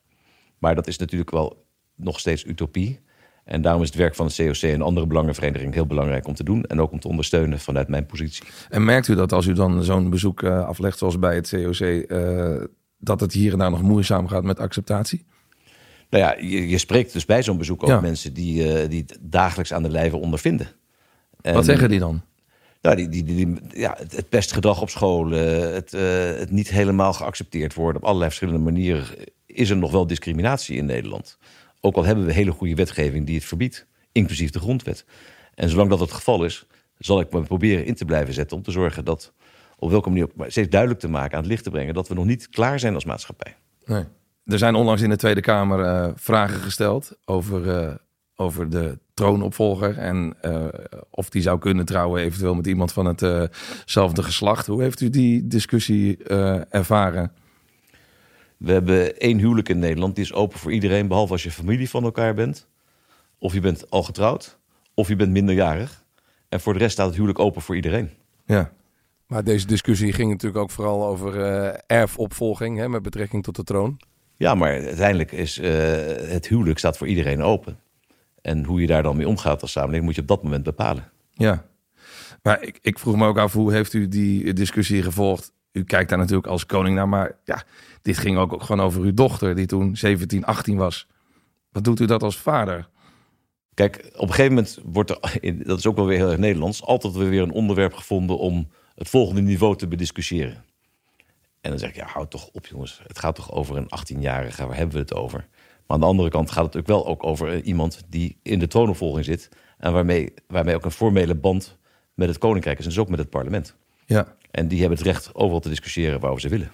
Maar 0.58 0.74
dat 0.74 0.86
is 0.86 0.98
natuurlijk 0.98 1.30
wel 1.30 1.66
nog 1.94 2.18
steeds 2.18 2.44
utopie. 2.44 3.00
En 3.50 3.62
daarom 3.62 3.82
is 3.82 3.88
het 3.88 3.96
werk 3.96 4.14
van 4.14 4.26
de 4.26 4.34
COC 4.34 4.70
en 4.70 4.82
andere 4.82 5.06
belangenverenigingen 5.06 5.72
heel 5.72 5.86
belangrijk 5.86 6.26
om 6.26 6.34
te 6.34 6.44
doen. 6.44 6.64
En 6.64 6.80
ook 6.80 6.92
om 6.92 7.00
te 7.00 7.08
ondersteunen 7.08 7.58
vanuit 7.58 7.88
mijn 7.88 8.06
positie. 8.06 8.44
En 8.68 8.84
merkt 8.84 9.08
u 9.08 9.14
dat 9.14 9.32
als 9.32 9.46
u 9.46 9.52
dan 9.52 9.84
zo'n 9.84 10.10
bezoek 10.10 10.42
uh, 10.42 10.66
aflegt, 10.66 10.98
zoals 10.98 11.18
bij 11.18 11.34
het 11.34 11.48
COC, 11.48 11.80
uh, 11.80 12.56
eh, 12.56 12.62
dat 12.98 13.20
het 13.20 13.32
hier 13.32 13.52
en 13.52 13.58
daar 13.58 13.70
nog 13.70 13.82
moeizaam 13.82 14.28
gaat 14.28 14.44
met 14.44 14.58
acceptatie? 14.58 15.24
Nou 16.10 16.24
ja, 16.24 16.36
je, 16.38 16.68
je 16.68 16.78
spreekt 16.78 17.12
dus 17.12 17.24
bij 17.24 17.42
zo'n 17.42 17.58
bezoek 17.58 17.82
ook 17.82 18.00
mensen 18.00 18.32
die, 18.32 18.82
uh, 18.82 18.88
die 18.88 19.04
het 19.06 19.18
dagelijks 19.20 19.72
aan 19.72 19.82
de 19.82 19.90
lijve 19.90 20.16
ondervinden. 20.16 20.68
En, 21.40 21.54
Wat 21.54 21.64
zeggen 21.64 21.88
die 21.88 21.98
dan? 21.98 22.22
Nou, 22.82 22.96
die, 22.96 23.08
die, 23.08 23.24
die, 23.24 23.58
ja, 23.68 23.96
het, 23.98 24.28
pestgedrag 24.28 24.80
op 24.80 24.90
school, 24.90 25.30
het, 25.30 25.90
het 26.38 26.50
niet 26.50 26.70
helemaal 26.70 27.12
geaccepteerd 27.12 27.74
worden 27.74 28.02
op 28.02 28.06
allerlei 28.06 28.30
verschillende 28.30 28.64
manieren, 28.64 29.04
is 29.46 29.70
er 29.70 29.76
nog 29.76 29.90
wel 29.90 30.06
discriminatie 30.06 30.76
in 30.76 30.86
Nederland. 30.86 31.38
Ook 31.80 31.96
al 31.96 32.04
hebben 32.04 32.26
we 32.26 32.32
hele 32.32 32.50
goede 32.50 32.74
wetgeving 32.74 33.26
die 33.26 33.34
het 33.34 33.44
verbiedt, 33.44 33.86
inclusief 34.12 34.50
de 34.50 34.58
grondwet. 34.58 35.04
En 35.54 35.68
zolang 35.68 35.90
dat 35.90 36.00
het 36.00 36.12
geval 36.12 36.44
is, 36.44 36.66
zal 36.98 37.20
ik 37.20 37.32
me 37.32 37.40
proberen 37.40 37.84
in 37.84 37.94
te 37.94 38.04
blijven 38.04 38.34
zetten 38.34 38.56
om 38.56 38.62
te 38.62 38.70
zorgen 38.70 39.04
dat 39.04 39.32
op 39.78 39.90
welke 39.90 40.08
manier 40.08 40.24
ook 40.24 40.50
steeds 40.50 40.68
duidelijk 40.68 41.00
te 41.00 41.08
maken, 41.08 41.36
aan 41.36 41.42
het 41.42 41.50
licht 41.50 41.64
te 41.64 41.70
brengen, 41.70 41.94
dat 41.94 42.08
we 42.08 42.14
nog 42.14 42.24
niet 42.24 42.48
klaar 42.48 42.78
zijn 42.78 42.94
als 42.94 43.04
maatschappij. 43.04 43.56
Nee. 43.84 44.04
Er 44.44 44.58
zijn 44.58 44.74
onlangs 44.74 45.02
in 45.02 45.08
de 45.08 45.16
Tweede 45.16 45.40
Kamer 45.40 45.78
uh, 45.80 46.12
vragen 46.14 46.60
gesteld 46.60 47.16
over, 47.24 47.66
uh, 47.66 47.94
over 48.34 48.70
de 48.70 48.98
troonopvolger 49.14 49.98
en 49.98 50.36
uh, 50.42 50.66
of 51.10 51.28
die 51.30 51.42
zou 51.42 51.58
kunnen 51.58 51.84
trouwen, 51.84 52.22
eventueel 52.22 52.54
met 52.54 52.66
iemand 52.66 52.92
van 52.92 53.06
hetzelfde 53.06 54.22
geslacht. 54.22 54.66
Hoe 54.66 54.82
heeft 54.82 55.00
u 55.00 55.10
die 55.10 55.46
discussie 55.46 56.24
ervaren? 56.68 57.32
We 58.60 58.72
hebben 58.72 59.18
één 59.18 59.38
huwelijk 59.38 59.68
in 59.68 59.78
Nederland, 59.78 60.14
die 60.14 60.24
is 60.24 60.32
open 60.32 60.58
voor 60.58 60.72
iedereen, 60.72 61.08
behalve 61.08 61.32
als 61.32 61.42
je 61.42 61.50
familie 61.50 61.90
van 61.90 62.04
elkaar 62.04 62.34
bent. 62.34 62.66
Of 63.38 63.52
je 63.52 63.60
bent 63.60 63.90
al 63.90 64.02
getrouwd, 64.02 64.58
of 64.94 65.08
je 65.08 65.16
bent 65.16 65.30
minderjarig. 65.30 66.04
En 66.48 66.60
voor 66.60 66.72
de 66.72 66.78
rest 66.78 66.92
staat 66.92 67.06
het 67.06 67.14
huwelijk 67.14 67.38
open 67.38 67.62
voor 67.62 67.76
iedereen. 67.76 68.10
Ja. 68.44 68.72
Maar 69.26 69.44
deze 69.44 69.66
discussie 69.66 70.12
ging 70.12 70.30
natuurlijk 70.30 70.62
ook 70.62 70.70
vooral 70.70 71.06
over 71.06 71.36
uh, 71.36 71.72
erfopvolging 71.86 72.78
hè, 72.78 72.88
met 72.88 73.02
betrekking 73.02 73.42
tot 73.42 73.56
de 73.56 73.64
troon. 73.64 74.00
Ja, 74.36 74.54
maar 74.54 74.70
uiteindelijk 74.70 75.32
is 75.32 75.58
uh, 75.58 75.66
het 76.30 76.48
huwelijk 76.48 76.78
staat 76.78 76.96
voor 76.96 77.06
iedereen 77.06 77.42
open. 77.42 77.78
En 78.42 78.64
hoe 78.64 78.80
je 78.80 78.86
daar 78.86 79.02
dan 79.02 79.16
mee 79.16 79.28
omgaat 79.28 79.62
als 79.62 79.72
samenleving 79.72 80.06
moet 80.06 80.14
je 80.14 80.20
op 80.20 80.28
dat 80.28 80.42
moment 80.42 80.62
bepalen. 80.62 81.10
Ja, 81.32 81.66
maar 82.42 82.62
ik, 82.62 82.78
ik 82.82 82.98
vroeg 82.98 83.16
me 83.16 83.26
ook 83.26 83.38
af, 83.38 83.52
hoe 83.52 83.72
heeft 83.72 83.92
u 83.92 84.08
die 84.08 84.52
discussie 84.52 85.02
gevolgd? 85.02 85.52
U 85.72 85.84
kijkt 85.84 86.08
daar 86.08 86.18
natuurlijk 86.18 86.46
als 86.46 86.66
koning 86.66 86.96
naar, 86.96 87.08
maar 87.08 87.38
ja, 87.44 87.62
dit 88.02 88.18
ging 88.18 88.38
ook, 88.38 88.62
gewoon 88.62 88.86
over 88.86 89.02
uw 89.02 89.14
dochter, 89.14 89.54
die 89.54 89.66
toen 89.66 89.96
17, 89.96 90.44
18 90.44 90.76
was. 90.76 91.06
Wat 91.72 91.84
doet 91.84 92.00
u 92.00 92.06
dat 92.06 92.22
als 92.22 92.36
vader? 92.38 92.88
Kijk, 93.74 94.10
op 94.14 94.28
een 94.28 94.34
gegeven 94.34 94.54
moment 94.54 94.78
wordt 94.84 95.10
er, 95.10 95.18
dat 95.66 95.78
is 95.78 95.86
ook 95.86 95.96
wel 95.96 96.06
weer 96.06 96.16
heel 96.16 96.30
erg 96.30 96.38
Nederlands, 96.38 96.82
altijd 96.82 97.14
weer 97.14 97.42
een 97.42 97.50
onderwerp 97.50 97.94
gevonden 97.94 98.38
om 98.38 98.68
het 98.94 99.08
volgende 99.08 99.40
niveau 99.40 99.76
te 99.76 99.88
bediscussiëren. 99.88 100.64
En 101.60 101.70
dan 101.70 101.78
zeg 101.78 101.88
ik, 101.88 101.96
ja, 101.96 102.06
houd 102.06 102.30
toch 102.30 102.48
op 102.52 102.66
jongens. 102.66 103.00
Het 103.06 103.18
gaat 103.18 103.34
toch 103.34 103.52
over 103.52 103.76
een 103.76 103.88
18-jarige, 103.98 104.66
waar 104.66 104.76
hebben 104.76 104.94
we 104.94 105.00
het 105.00 105.14
over? 105.14 105.48
Maar 105.86 105.98
aan 105.98 106.00
de 106.00 106.06
andere 106.06 106.30
kant 106.30 106.50
gaat 106.50 106.64
het 106.64 106.76
ook 106.76 106.86
wel 106.86 107.06
ook 107.06 107.24
over 107.24 107.52
eh, 107.52 107.66
iemand 107.66 108.02
die 108.08 108.38
in 108.42 108.58
de 108.58 108.66
troonopvolging 108.66 109.24
zit. 109.24 109.48
En 109.78 109.92
waarmee, 109.92 110.34
waarmee 110.46 110.74
ook 110.74 110.84
een 110.84 110.90
formele 110.90 111.34
band 111.34 111.78
met 112.14 112.28
het 112.28 112.38
koninkrijk 112.38 112.78
is. 112.78 112.84
En 112.84 112.90
dus 112.90 112.98
ook 112.98 113.08
met 113.08 113.18
het 113.18 113.30
parlement. 113.30 113.76
Ja. 114.06 114.36
En 114.50 114.68
die 114.68 114.80
hebben 114.80 114.98
het 114.98 115.06
recht 115.06 115.34
overal 115.34 115.60
te 115.60 115.68
discussiëren 115.68 116.20
waarover 116.20 116.40
ze 116.40 116.48
willen. 116.48 116.72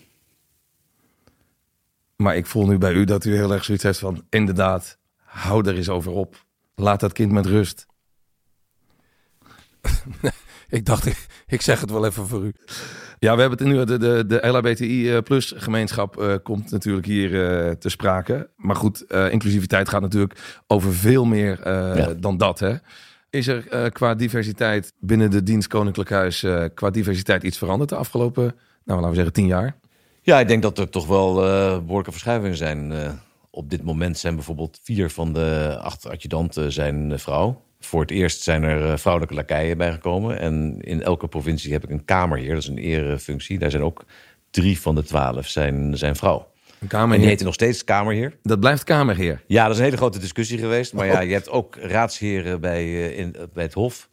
Maar 2.16 2.36
ik 2.36 2.46
voel 2.46 2.66
nu 2.66 2.78
bij 2.78 2.92
u 2.92 3.04
dat 3.04 3.24
u 3.24 3.34
heel 3.34 3.52
erg 3.52 3.64
zoiets 3.64 3.84
heeft 3.84 3.98
van... 3.98 4.24
inderdaad, 4.30 4.98
hou 5.16 5.68
er 5.68 5.76
eens 5.76 5.88
over 5.88 6.12
op. 6.12 6.44
Laat 6.74 7.00
dat 7.00 7.12
kind 7.12 7.32
met 7.32 7.46
rust. 7.46 7.86
ik 10.68 10.84
dacht, 10.84 11.06
ik, 11.06 11.26
ik, 11.46 11.62
zeg 11.62 11.80
het 11.80 11.90
wel 11.90 12.06
even 12.06 12.26
voor 12.26 12.44
u. 12.44 12.52
Ja, 13.18 13.34
we 13.34 13.40
hebben 13.40 13.58
het 13.58 13.68
nu. 13.68 13.84
De, 13.84 13.98
de, 13.98 14.24
de 14.26 14.46
LHBTI 14.46 15.12
eh, 15.12 15.22
plus 15.22 15.52
gemeenschap 15.56 16.20
uh, 16.20 16.34
komt 16.42 16.70
natuurlijk 16.70 17.06
hier 17.06 17.30
uh, 17.30 17.70
te 17.70 17.88
sprake. 17.88 18.50
Maar 18.56 18.76
goed, 18.76 19.02
inclusiviteit 19.10 19.88
gaat 19.88 20.00
natuurlijk 20.00 20.62
over 20.66 20.94
veel 20.94 21.24
meer 21.24 21.68
ja. 21.68 22.14
dan 22.14 22.36
dat. 22.36 22.58
Hè? 22.58 22.76
Is 23.30 23.46
er 23.46 23.90
qua 23.90 24.14
diversiteit 24.14 24.92
binnen 24.98 25.30
de 25.30 25.42
dienst 25.42 25.68
Koninklijk 25.68 26.10
Huis... 26.10 26.46
qua 26.74 26.90
diversiteit 26.90 27.42
iets 27.42 27.58
veranderd 27.58 27.90
de 27.90 27.96
afgelopen, 27.96 28.44
nou, 28.84 29.00
laten 29.00 29.08
we 29.08 29.14
zeggen, 29.14 29.32
tien 29.32 29.46
jaar? 29.46 29.76
Ja, 30.22 30.40
ik 30.40 30.48
denk 30.48 30.62
dat 30.62 30.78
er 30.78 30.88
toch 30.88 31.06
wel 31.06 31.44
uh, 31.44 31.78
behoorlijke 31.78 32.10
verschuivingen 32.10 32.56
zijn. 32.56 32.92
Op 33.50 33.70
dit 33.70 33.82
moment 33.82 34.18
zijn 34.18 34.34
bijvoorbeeld 34.34 34.80
vier 34.82 35.10
van 35.10 35.32
de 35.32 35.78
acht 35.80 36.08
adjudanten 36.08 36.72
zijn 36.72 37.18
vrouw. 37.18 37.62
Voor 37.80 38.00
het 38.00 38.10
eerst 38.10 38.42
zijn 38.42 38.62
er 38.62 38.98
vrouwelijke 38.98 39.36
lakeien 39.36 39.78
bijgekomen. 39.78 40.38
En 40.38 40.80
in 40.80 41.02
elke 41.02 41.28
provincie 41.28 41.72
heb 41.72 41.84
ik 41.84 41.90
een 41.90 42.04
kamerheer, 42.04 42.54
dat 42.54 42.62
is 42.62 42.68
een 42.68 42.78
erefunctie. 42.78 43.58
Daar 43.58 43.70
zijn 43.70 43.82
ook 43.82 44.04
drie 44.50 44.80
van 44.80 44.94
de 44.94 45.02
twaalf 45.02 45.48
zijn, 45.48 45.98
zijn 45.98 46.16
vrouw. 46.16 46.48
Een 46.80 46.88
kamerheer. 46.88 47.14
En 47.14 47.20
die 47.20 47.28
heet 47.28 47.42
nog 47.42 47.54
steeds 47.54 47.84
kamerheer. 47.84 48.36
Dat 48.42 48.60
blijft 48.60 48.84
kamerheer? 48.84 49.42
Ja, 49.46 49.62
dat 49.62 49.72
is 49.72 49.78
een 49.78 49.84
hele 49.84 49.96
grote 49.96 50.18
discussie 50.18 50.58
geweest. 50.58 50.92
Maar 50.92 51.06
ja, 51.06 51.20
je 51.20 51.32
hebt 51.32 51.48
ook 51.48 51.76
raadsheren 51.76 52.60
bij, 52.60 53.10
in, 53.10 53.36
bij 53.52 53.64
het 53.64 53.74
Hof. 53.74 54.08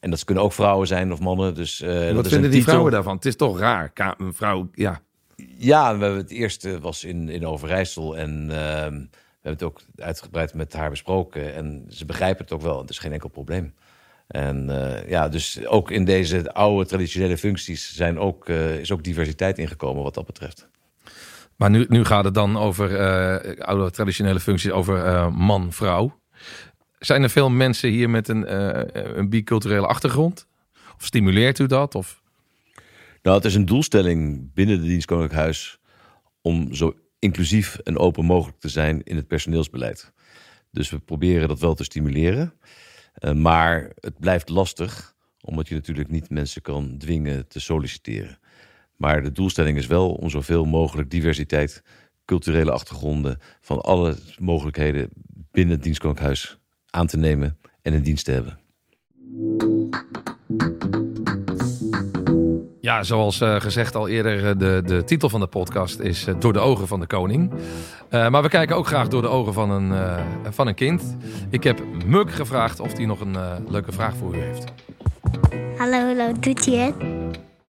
En 0.00 0.10
dat 0.10 0.24
kunnen 0.24 0.44
ook 0.44 0.52
vrouwen 0.52 0.86
zijn 0.86 1.12
of 1.12 1.20
mannen. 1.20 1.54
Dus, 1.54 1.80
Wat 2.12 2.28
vinden 2.28 2.50
die 2.50 2.62
vrouwen 2.62 2.92
daarvan? 2.92 3.14
Het 3.14 3.26
is 3.26 3.36
toch 3.36 3.58
raar. 3.58 3.90
een 4.18 4.34
vrouw, 4.34 4.70
ja, 4.74 5.00
ja, 5.56 5.96
we 5.96 6.04
hebben 6.04 6.20
het 6.20 6.30
eerste 6.30 6.80
was 6.80 7.04
in, 7.04 7.28
in 7.28 7.46
Overijssel. 7.46 8.16
En 8.16 8.42
uh, 8.42 8.48
we 8.48 9.48
hebben 9.48 9.52
het 9.52 9.62
ook 9.62 9.80
uitgebreid 9.96 10.54
met 10.54 10.72
haar 10.72 10.90
besproken. 10.90 11.54
En 11.54 11.86
ze 11.88 12.04
begrijpen 12.04 12.44
het 12.44 12.52
ook 12.52 12.62
wel. 12.62 12.80
Het 12.80 12.90
is 12.90 12.98
geen 12.98 13.12
enkel 13.12 13.28
probleem. 13.28 13.74
En 14.26 14.68
uh, 14.68 15.08
ja, 15.08 15.28
dus 15.28 15.66
ook 15.66 15.90
in 15.90 16.04
deze 16.04 16.52
oude 16.52 16.86
traditionele 16.88 17.38
functies 17.38 17.94
zijn 17.94 18.18
ook, 18.18 18.48
is 18.48 18.92
ook 18.92 19.04
diversiteit 19.04 19.58
ingekomen 19.58 20.02
wat 20.02 20.14
dat 20.14 20.26
betreft. 20.26 20.68
Maar 21.58 21.70
nu, 21.70 21.86
nu 21.88 22.04
gaat 22.04 22.24
het 22.24 22.34
dan 22.34 22.56
over 22.56 22.90
uh, 22.90 23.60
oude 23.60 23.90
traditionele 23.90 24.40
functies, 24.40 24.70
over 24.70 25.32
man-vrouw. 25.32 26.20
Zijn 26.98 27.22
er 27.22 27.30
veel 27.30 27.50
mensen 27.50 27.90
hier 27.90 28.10
met 28.10 28.28
een, 28.28 28.54
een 29.18 29.28
biculturele 29.28 29.86
achtergrond? 29.86 30.46
Of 30.96 31.04
stimuleert 31.04 31.58
u 31.58 31.66
dat? 31.66 31.94
Of? 31.94 32.22
Nou, 33.22 33.36
het 33.36 33.44
is 33.44 33.54
een 33.54 33.66
doelstelling 33.66 34.52
binnen 34.54 34.80
de 34.80 34.86
dienst 34.86 35.06
Koninklijk 35.06 35.42
Huis 35.42 35.78
om 36.40 36.74
zo 36.74 36.94
inclusief 37.18 37.78
en 37.78 37.98
open 37.98 38.24
mogelijk 38.24 38.60
te 38.60 38.68
zijn 38.68 39.02
in 39.02 39.16
het 39.16 39.26
personeelsbeleid. 39.26 40.12
Dus 40.70 40.90
we 40.90 40.98
proberen 40.98 41.48
dat 41.48 41.60
wel 41.60 41.74
te 41.74 41.84
stimuleren. 41.84 42.52
Uh, 43.20 43.32
maar 43.32 43.92
het 43.94 44.18
blijft 44.18 44.48
lastig, 44.48 45.14
omdat 45.40 45.68
je 45.68 45.74
natuurlijk 45.74 46.10
niet 46.10 46.30
mensen 46.30 46.62
kan 46.62 46.98
dwingen 46.98 47.48
te 47.48 47.60
solliciteren. 47.60 48.38
Maar 48.98 49.22
de 49.22 49.32
doelstelling 49.32 49.78
is 49.78 49.86
wel 49.86 50.12
om 50.12 50.30
zoveel 50.30 50.64
mogelijk 50.64 51.10
diversiteit, 51.10 51.82
culturele 52.24 52.70
achtergronden 52.70 53.38
van 53.60 53.80
alle 53.80 54.16
mogelijkheden 54.38 55.08
binnen 55.50 55.74
het 55.74 55.82
dienst 55.82 56.00
Koninklijk 56.00 56.28
Huis 56.28 56.58
aan 56.90 57.06
te 57.06 57.16
nemen 57.16 57.58
en 57.82 57.92
in 57.92 58.02
dienst 58.02 58.24
te 58.24 58.30
hebben. 58.30 58.58
Ja, 62.80 63.02
zoals 63.02 63.40
uh, 63.40 63.60
gezegd 63.60 63.94
al 63.94 64.08
eerder, 64.08 64.48
eh, 64.48 64.58
de, 64.58 64.82
de 64.84 65.04
titel 65.04 65.28
van 65.28 65.40
de 65.40 65.46
podcast 65.46 65.98
is 65.98 66.26
uh, 66.26 66.34
Door 66.38 66.52
de 66.52 66.58
ogen 66.58 66.86
van 66.86 67.00
de 67.00 67.06
koning. 67.06 67.52
maar 68.10 68.42
we 68.42 68.48
kijken 68.48 68.76
ook 68.76 68.86
graag 68.86 69.08
door 69.08 69.22
de 69.22 69.28
ogen 69.28 69.52
van 69.52 69.70
een, 69.70 70.18
van 70.50 70.66
een 70.66 70.74
kind. 70.74 71.16
Ik 71.50 71.64
heb 71.64 71.80
Muk 72.06 72.32
gevraagd 72.32 72.80
of 72.80 72.96
hij 72.96 73.06
nog 73.06 73.20
een 73.20 73.36
leuke 73.68 73.92
vraag 73.92 74.16
voor 74.16 74.34
u 74.34 74.38
heeft. 74.38 74.64
Hallo, 75.76 75.98
hallo, 75.98 76.32
doet 76.40 76.64
hij 76.66 76.74
het? 76.74 76.94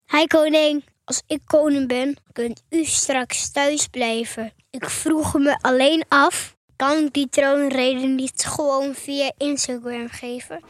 Hi 0.06 0.26
koning, 0.26 0.84
als 1.06 1.22
ik 1.26 1.40
koning 1.44 1.88
ben, 1.88 2.16
kunt 2.32 2.62
u 2.70 2.84
straks 2.84 3.50
thuis 3.50 3.86
blijven. 3.86 4.52
Ik 4.70 4.90
vroeg 4.90 5.34
me 5.34 5.58
alleen 5.60 6.04
af, 6.08 6.56
kan 6.76 7.04
ik 7.04 7.12
die 7.12 7.28
troonreden 7.28 8.14
niet 8.14 8.44
gewoon 8.44 8.94
via 8.94 9.32
Instagram 9.36 10.08
geven? 10.08 10.60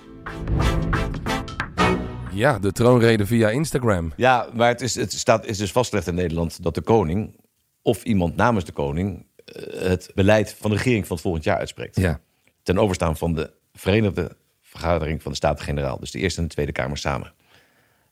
Ja, 2.32 2.58
de 2.58 2.72
troonrede 2.72 3.26
via 3.26 3.50
Instagram. 3.50 4.12
Ja, 4.16 4.48
maar 4.54 4.68
het 4.68 4.80
is, 4.80 4.94
het 4.94 5.12
staat, 5.12 5.46
is 5.46 5.58
dus 5.58 5.72
vastgelegd 5.72 6.06
in 6.06 6.14
Nederland 6.14 6.62
dat 6.62 6.74
de 6.74 6.82
koning 6.82 7.40
of 7.82 8.02
iemand 8.02 8.36
namens 8.36 8.64
de 8.64 8.72
koning 8.72 9.26
eh, 9.44 9.80
het 9.88 10.10
beleid 10.14 10.54
van 10.58 10.70
de 10.70 10.76
regering 10.76 11.06
van 11.06 11.16
het 11.16 11.24
volgend 11.24 11.44
jaar 11.44 11.58
uitspreekt. 11.58 11.96
Ja. 11.96 12.20
Ten 12.62 12.78
overstaan 12.78 13.16
van 13.16 13.34
de 13.34 13.52
Verenigde 13.72 14.36
Vergadering 14.60 15.22
van 15.22 15.30
de 15.30 15.36
Staten-Generaal. 15.36 15.98
Dus 15.98 16.10
de 16.10 16.18
Eerste 16.18 16.40
en 16.40 16.46
de 16.46 16.54
Tweede 16.54 16.72
Kamer 16.72 16.98
samen. 16.98 17.32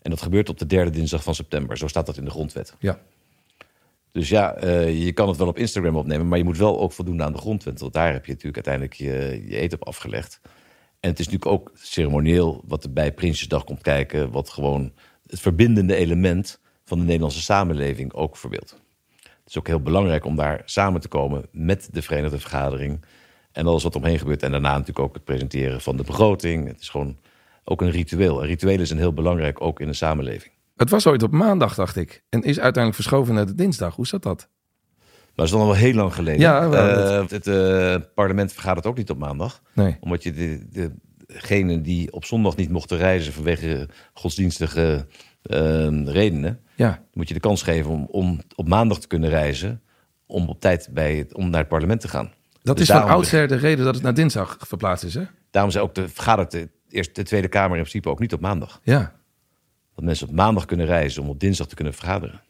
En 0.05 0.11
dat 0.11 0.23
gebeurt 0.23 0.49
op 0.49 0.59
de 0.59 0.67
derde 0.67 0.91
dinsdag 0.91 1.23
van 1.23 1.35
september. 1.35 1.77
Zo 1.77 1.87
staat 1.87 2.07
dat 2.07 2.17
in 2.17 2.25
de 2.25 2.31
grondwet. 2.31 2.75
Ja. 2.79 2.99
Dus 4.13 4.29
ja, 4.29 4.55
eh, 4.55 5.05
je 5.05 5.13
kan 5.13 5.29
het 5.29 5.37
wel 5.37 5.47
op 5.47 5.59
Instagram 5.59 5.97
opnemen, 5.97 6.29
maar 6.29 6.39
je 6.39 6.45
moet 6.45 6.57
wel 6.59 6.81
ook 6.81 6.93
voldoen 6.93 7.23
aan 7.23 7.33
de 7.33 7.39
grondwet. 7.39 7.81
Want 7.81 7.93
daar 7.93 8.13
heb 8.13 8.27
je 8.27 8.33
natuurlijk 8.33 8.67
uiteindelijk 8.67 8.95
je, 8.95 9.45
je 9.49 9.57
eten 9.57 9.81
op 9.81 9.87
afgelegd. 9.87 10.41
En 11.01 11.11
het 11.11 11.19
is 11.19 11.29
natuurlijk 11.29 11.53
ook 11.53 11.73
ceremonieel 11.75 12.63
wat 12.67 12.85
er 12.85 12.93
bij 12.93 13.13
Prinsjesdag 13.13 13.65
komt 13.65 13.81
kijken, 13.81 14.31
wat 14.31 14.51
gewoon 14.51 14.93
het 15.27 15.41
verbindende 15.41 15.95
element 15.95 16.61
van 16.85 16.99
de 16.99 17.05
Nederlandse 17.05 17.43
samenleving 17.43 18.13
ook 18.13 18.37
verbeeldt. 18.37 18.71
Het 19.23 19.47
is 19.47 19.59
ook 19.59 19.67
heel 19.67 19.81
belangrijk 19.81 20.25
om 20.25 20.37
daar 20.37 20.63
samen 20.65 21.01
te 21.01 21.09
komen 21.09 21.45
met 21.51 21.89
de 21.93 22.03
Verenigde 22.03 22.39
Vergadering 22.39 23.05
en 23.53 23.67
alles 23.67 23.83
wat 23.83 23.97
omheen 23.97 24.19
gebeurt. 24.19 24.43
En 24.43 24.51
daarna 24.51 24.73
natuurlijk 24.73 24.99
ook 24.99 25.15
het 25.15 25.25
presenteren 25.25 25.81
van 25.81 25.97
de 25.97 26.03
begroting. 26.03 26.67
Het 26.67 26.81
is 26.81 26.89
gewoon 26.89 27.17
ook 27.65 27.83
een 27.83 27.91
ritueel. 27.91 28.41
En 28.41 28.47
rituelen 28.47 28.87
zijn 28.87 28.99
heel 28.99 29.13
belangrijk 29.13 29.61
ook 29.61 29.81
in 29.81 29.89
een 29.89 29.95
samenleving. 29.95 30.53
Het 30.77 30.91
was 30.91 31.07
ooit 31.07 31.23
op 31.23 31.31
maandag, 31.33 31.75
dacht 31.75 31.97
ik. 31.97 32.23
En 32.29 32.43
is 32.43 32.61
uiteindelijk 32.61 32.95
verschoven 32.95 33.35
naar 33.35 33.47
de 33.47 33.55
dinsdag. 33.55 33.95
Hoe 33.97 34.07
zat 34.07 34.23
dat? 34.23 34.49
Maar 34.99 35.33
dat 35.35 35.45
is 35.45 35.51
dan 35.51 35.61
al 35.61 35.67
wel 35.67 35.77
heel 35.77 35.95
lang 35.95 36.15
geleden. 36.15 36.41
Ja, 36.41 36.69
wel, 36.69 36.89
Eh, 36.89 37.29
het 37.29 37.47
eh, 37.47 37.97
parlement 38.15 38.53
vergadert 38.53 38.87
ook 38.87 38.97
niet 38.97 39.11
op 39.11 39.19
maandag. 39.19 39.63
Nee. 39.73 39.97
Omdat 40.01 40.23
je 40.23 40.33
de, 40.33 40.91
degenen 41.27 41.83
die 41.83 42.13
op 42.13 42.25
zondag 42.25 42.57
niet 42.57 42.71
mochten 42.71 42.97
reizen 42.97 43.33
vanwege 43.33 43.89
godsdienstige 44.13 45.07
eh, 45.43 46.05
redenen, 46.05 46.61
Ja. 46.77 47.03
moet 47.13 47.29
je 47.29 47.35
de 47.35 47.41
kans 47.41 47.63
geven 47.63 47.91
om, 47.91 48.07
om 48.11 48.41
op 48.55 48.69
maandag 48.69 48.99
te 48.99 49.07
kunnen 49.07 49.31
reizen. 49.31 49.83
Om 50.27 50.49
op 50.49 50.61
tijd 50.61 50.89
bij 50.93 51.17
het, 51.17 51.35
om 51.35 51.51
naar 51.51 51.61
het 51.61 51.69
parlement 51.69 52.01
te 52.01 52.09
gaan. 52.09 52.33
Dat 52.63 52.77
Dus 52.77 52.89
is 52.89 52.95
van 52.95 53.09
oudsher 53.09 53.49
de 53.49 53.57
reden 53.57 53.85
dat 53.85 53.95
het 53.95 54.03
naar 54.03 54.15
dinsdag 54.15 54.57
verplaatst 54.61 55.05
is, 55.05 55.15
hè? 55.15 55.23
Daarom 55.51 55.73
zijn 55.73 55.85
ook 55.85 55.95
de, 55.95 56.09
vergadert 56.09 56.51
de, 56.51 56.69
eerst 56.95 57.15
de 57.15 57.23
Tweede 57.23 57.49
Kamer 57.49 57.77
in 57.77 57.83
principe 57.83 58.09
ook 58.09 58.19
niet 58.19 58.33
op 58.33 58.41
maandag. 58.41 58.81
Ja. 58.83 59.15
Dat 59.95 60.05
mensen 60.05 60.29
op 60.29 60.35
maandag 60.35 60.65
kunnen 60.65 60.87
reizen 60.87 61.23
om 61.23 61.29
op 61.29 61.41
dinsdag 61.41 61.67
te 61.67 61.75
kunnen 61.75 61.95
vergaderen. 61.95 62.41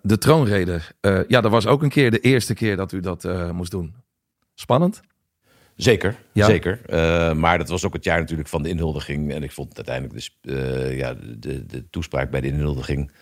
De 0.00 0.18
troonrede. 0.18 0.80
Eh, 1.00 1.20
ja, 1.28 1.40
dat 1.40 1.50
was 1.50 1.66
ook 1.66 1.82
een 1.82 1.88
keer 1.88 2.10
de 2.10 2.20
eerste 2.20 2.54
keer 2.54 2.76
dat 2.76 2.92
u 2.92 3.00
dat 3.00 3.24
eh, 3.24 3.50
moest 3.50 3.70
doen. 3.70 3.94
Spannend? 4.54 5.00
Zeker, 5.76 6.16
Ja. 6.32 6.46
zeker. 6.46 6.80
Eh, 6.86 7.32
maar 7.32 7.58
dat 7.58 7.68
was 7.68 7.84
ook 7.84 7.92
het 7.92 8.04
jaar 8.04 8.18
natuurlijk 8.20 8.48
van 8.48 8.62
de 8.62 8.68
inhuldiging. 8.68 9.32
En 9.32 9.42
ik 9.42 9.52
vond 9.52 9.76
uiteindelijk 9.76 10.14
dus, 10.14 10.38
eh, 10.42 10.98
ja, 10.98 11.14
de, 11.38 11.66
de 11.66 11.90
toespraak 11.90 12.30
bij 12.30 12.40
de 12.40 12.46
inhuldiging 12.46 13.12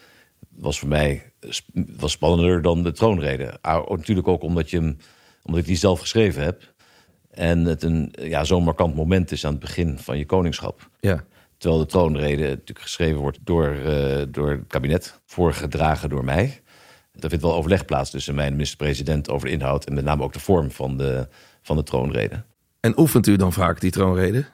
was 0.49 0.79
voor 0.79 0.89
mij 0.89 1.33
was 1.75 2.13
spannender 2.13 2.63
dan 2.63 2.83
de 2.83 2.93
troonrede. 2.93 3.59
Ah, 3.61 3.91
natuurlijk 3.91 4.29
ook 4.29 4.43
omdat, 4.43 4.71
je 4.71 4.77
hem, 4.77 4.97
omdat 5.43 5.61
ik 5.61 5.67
die 5.67 5.77
zelf 5.77 6.01
geschreven 6.01 6.43
heb. 6.45 6.73
En 7.31 7.65
het 7.65 7.83
een 7.83 8.13
ja, 8.21 8.45
zo'n 8.45 8.65
markant 8.65 8.95
moment 8.95 9.31
is 9.33 9.45
aan 9.45 9.51
het 9.51 9.61
begin 9.61 9.99
van 9.99 10.19
je 10.19 10.27
koningschap. 10.27 10.91
Ja. 11.01 11.25
Terwijl 11.59 11.81
de 11.81 11.89
troonrede 11.89 12.43
natuurlijk 12.43 12.81
geschreven 12.81 13.21
wordt 13.21 13.39
door, 13.45 13.67
eh, 13.67 14.23
door 14.29 14.51
het 14.51 14.67
kabinet, 14.67 15.21
voorgedragen 15.27 16.09
door 16.09 16.25
mij. 16.25 16.61
Er 17.19 17.29
vindt 17.29 17.45
wel 17.45 17.55
overleg 17.55 17.85
plaats 17.85 18.11
tussen 18.11 18.35
mij 18.35 18.45
en 18.45 18.51
de 18.51 18.57
minister-president 18.57 19.31
over 19.31 19.47
de 19.47 19.53
inhoud 19.53 19.85
en 19.85 19.95
met 19.95 20.05
name 20.05 20.23
ook 20.23 20.33
de 20.33 20.41
vorm 20.41 20.71
van 20.71 20.97
de, 20.97 21.29
van 21.63 21.77
de 21.77 21.83
troonrede. 21.83 22.45
En 22.81 22.99
oefent 22.99 23.27
u 23.27 23.37
dan 23.37 23.53
vaak 23.53 23.81
die 23.81 23.91
troonrede? 23.91 24.45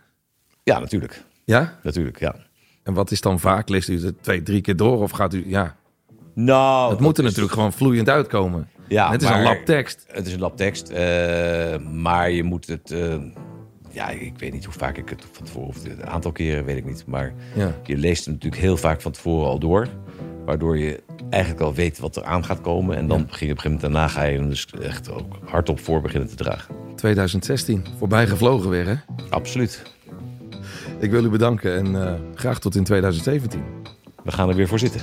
Ja, 0.63 0.79
natuurlijk. 0.79 1.23
Ja? 1.45 1.79
Natuurlijk, 1.83 2.19
ja. 2.19 2.37
En 2.83 2.95
wat 2.95 3.11
is 3.11 3.21
dan 3.21 3.41
vaak? 3.41 3.69
Leest 3.69 3.89
u 3.89 4.05
het 4.05 4.23
twee, 4.23 4.43
drie 4.43 4.61
keer 4.61 4.77
door 4.77 5.03
of 5.03 5.11
gaat 5.11 5.35
u... 5.35 5.49
Ja, 5.49 5.77
Nou, 6.35 6.91
het 6.91 7.01
moet 7.01 7.19
er 7.19 7.25
natuurlijk 7.25 7.53
gewoon 7.53 7.73
vloeiend 7.73 8.09
uitkomen. 8.09 8.69
Ja, 8.89 9.11
het 9.11 9.23
is 9.23 9.29
maar- 9.29 9.39
een 9.39 9.45
lap 9.45 9.65
tekst. 9.65 10.05
Het 10.09 10.27
is 10.27 10.33
een 10.33 10.41
lab 10.41 10.57
tekst, 10.57 10.89
eh, 10.89 11.79
maar 11.79 12.31
je 12.31 12.43
moet 12.43 12.67
het... 12.67 12.91
eh, 12.91 13.15
ja, 13.91 14.09
ik 14.09 14.33
weet 14.39 14.53
niet 14.53 14.65
hoe 14.65 14.75
vaak 14.75 14.97
ik 14.97 15.09
het 15.09 15.25
van 15.33 15.45
tevoren... 15.47 15.69
Of 15.69 15.85
een 15.85 16.07
aantal 16.07 16.33
keren, 16.33 16.65
weet 16.65 16.77
ik 16.77 16.85
niet. 16.85 17.05
Maar 17.07 17.33
Ja. 17.55 17.75
je 17.83 17.97
leest 17.97 18.25
het 18.25 18.35
natuurlijk 18.35 18.63
heel 18.63 18.77
vaak 18.77 19.01
van 19.01 19.13
tevoren 19.13 19.49
al 19.49 19.59
door. 19.59 19.89
Waardoor 20.45 20.79
je 20.79 21.03
eigenlijk 21.31 21.63
al 21.65 21.75
weet 21.75 21.99
wat 21.99 22.17
er 22.17 22.25
aan 22.25 22.45
gaat 22.45 22.61
komen. 22.61 22.97
En 22.97 23.07
dan 23.07 23.27
begin 23.27 23.47
je 23.47 23.53
op 23.53 23.59
een 23.59 23.63
gegeven 23.63 23.71
moment 23.71 23.81
daarna 23.81 24.09
ga 24.09 24.23
je 24.25 24.39
hem 24.39 24.49
dus 24.49 24.67
echt 24.83 25.11
ook 25.11 25.39
hardop 25.45 25.81
voor 25.81 26.01
beginnen 26.01 26.29
te 26.29 26.35
dragen. 26.35 26.75
2016, 26.97 27.85
voorbij 27.99 28.27
gevlogen 28.27 28.71
weer, 28.71 28.87
hè? 28.87 28.95
Absoluut. 29.31 29.83
Ik 30.99 31.11
wil 31.11 31.25
u 31.25 31.29
bedanken 31.29 31.77
en 31.77 32.07
eh, 32.07 32.15
graag 32.35 32.59
tot 32.61 32.75
in 32.75 32.85
2017. 32.85 33.63
We 34.25 34.33
gaan 34.33 34.49
er 34.49 34.55
weer 34.55 34.69
voor 34.69 34.79
zitten. 34.79 35.01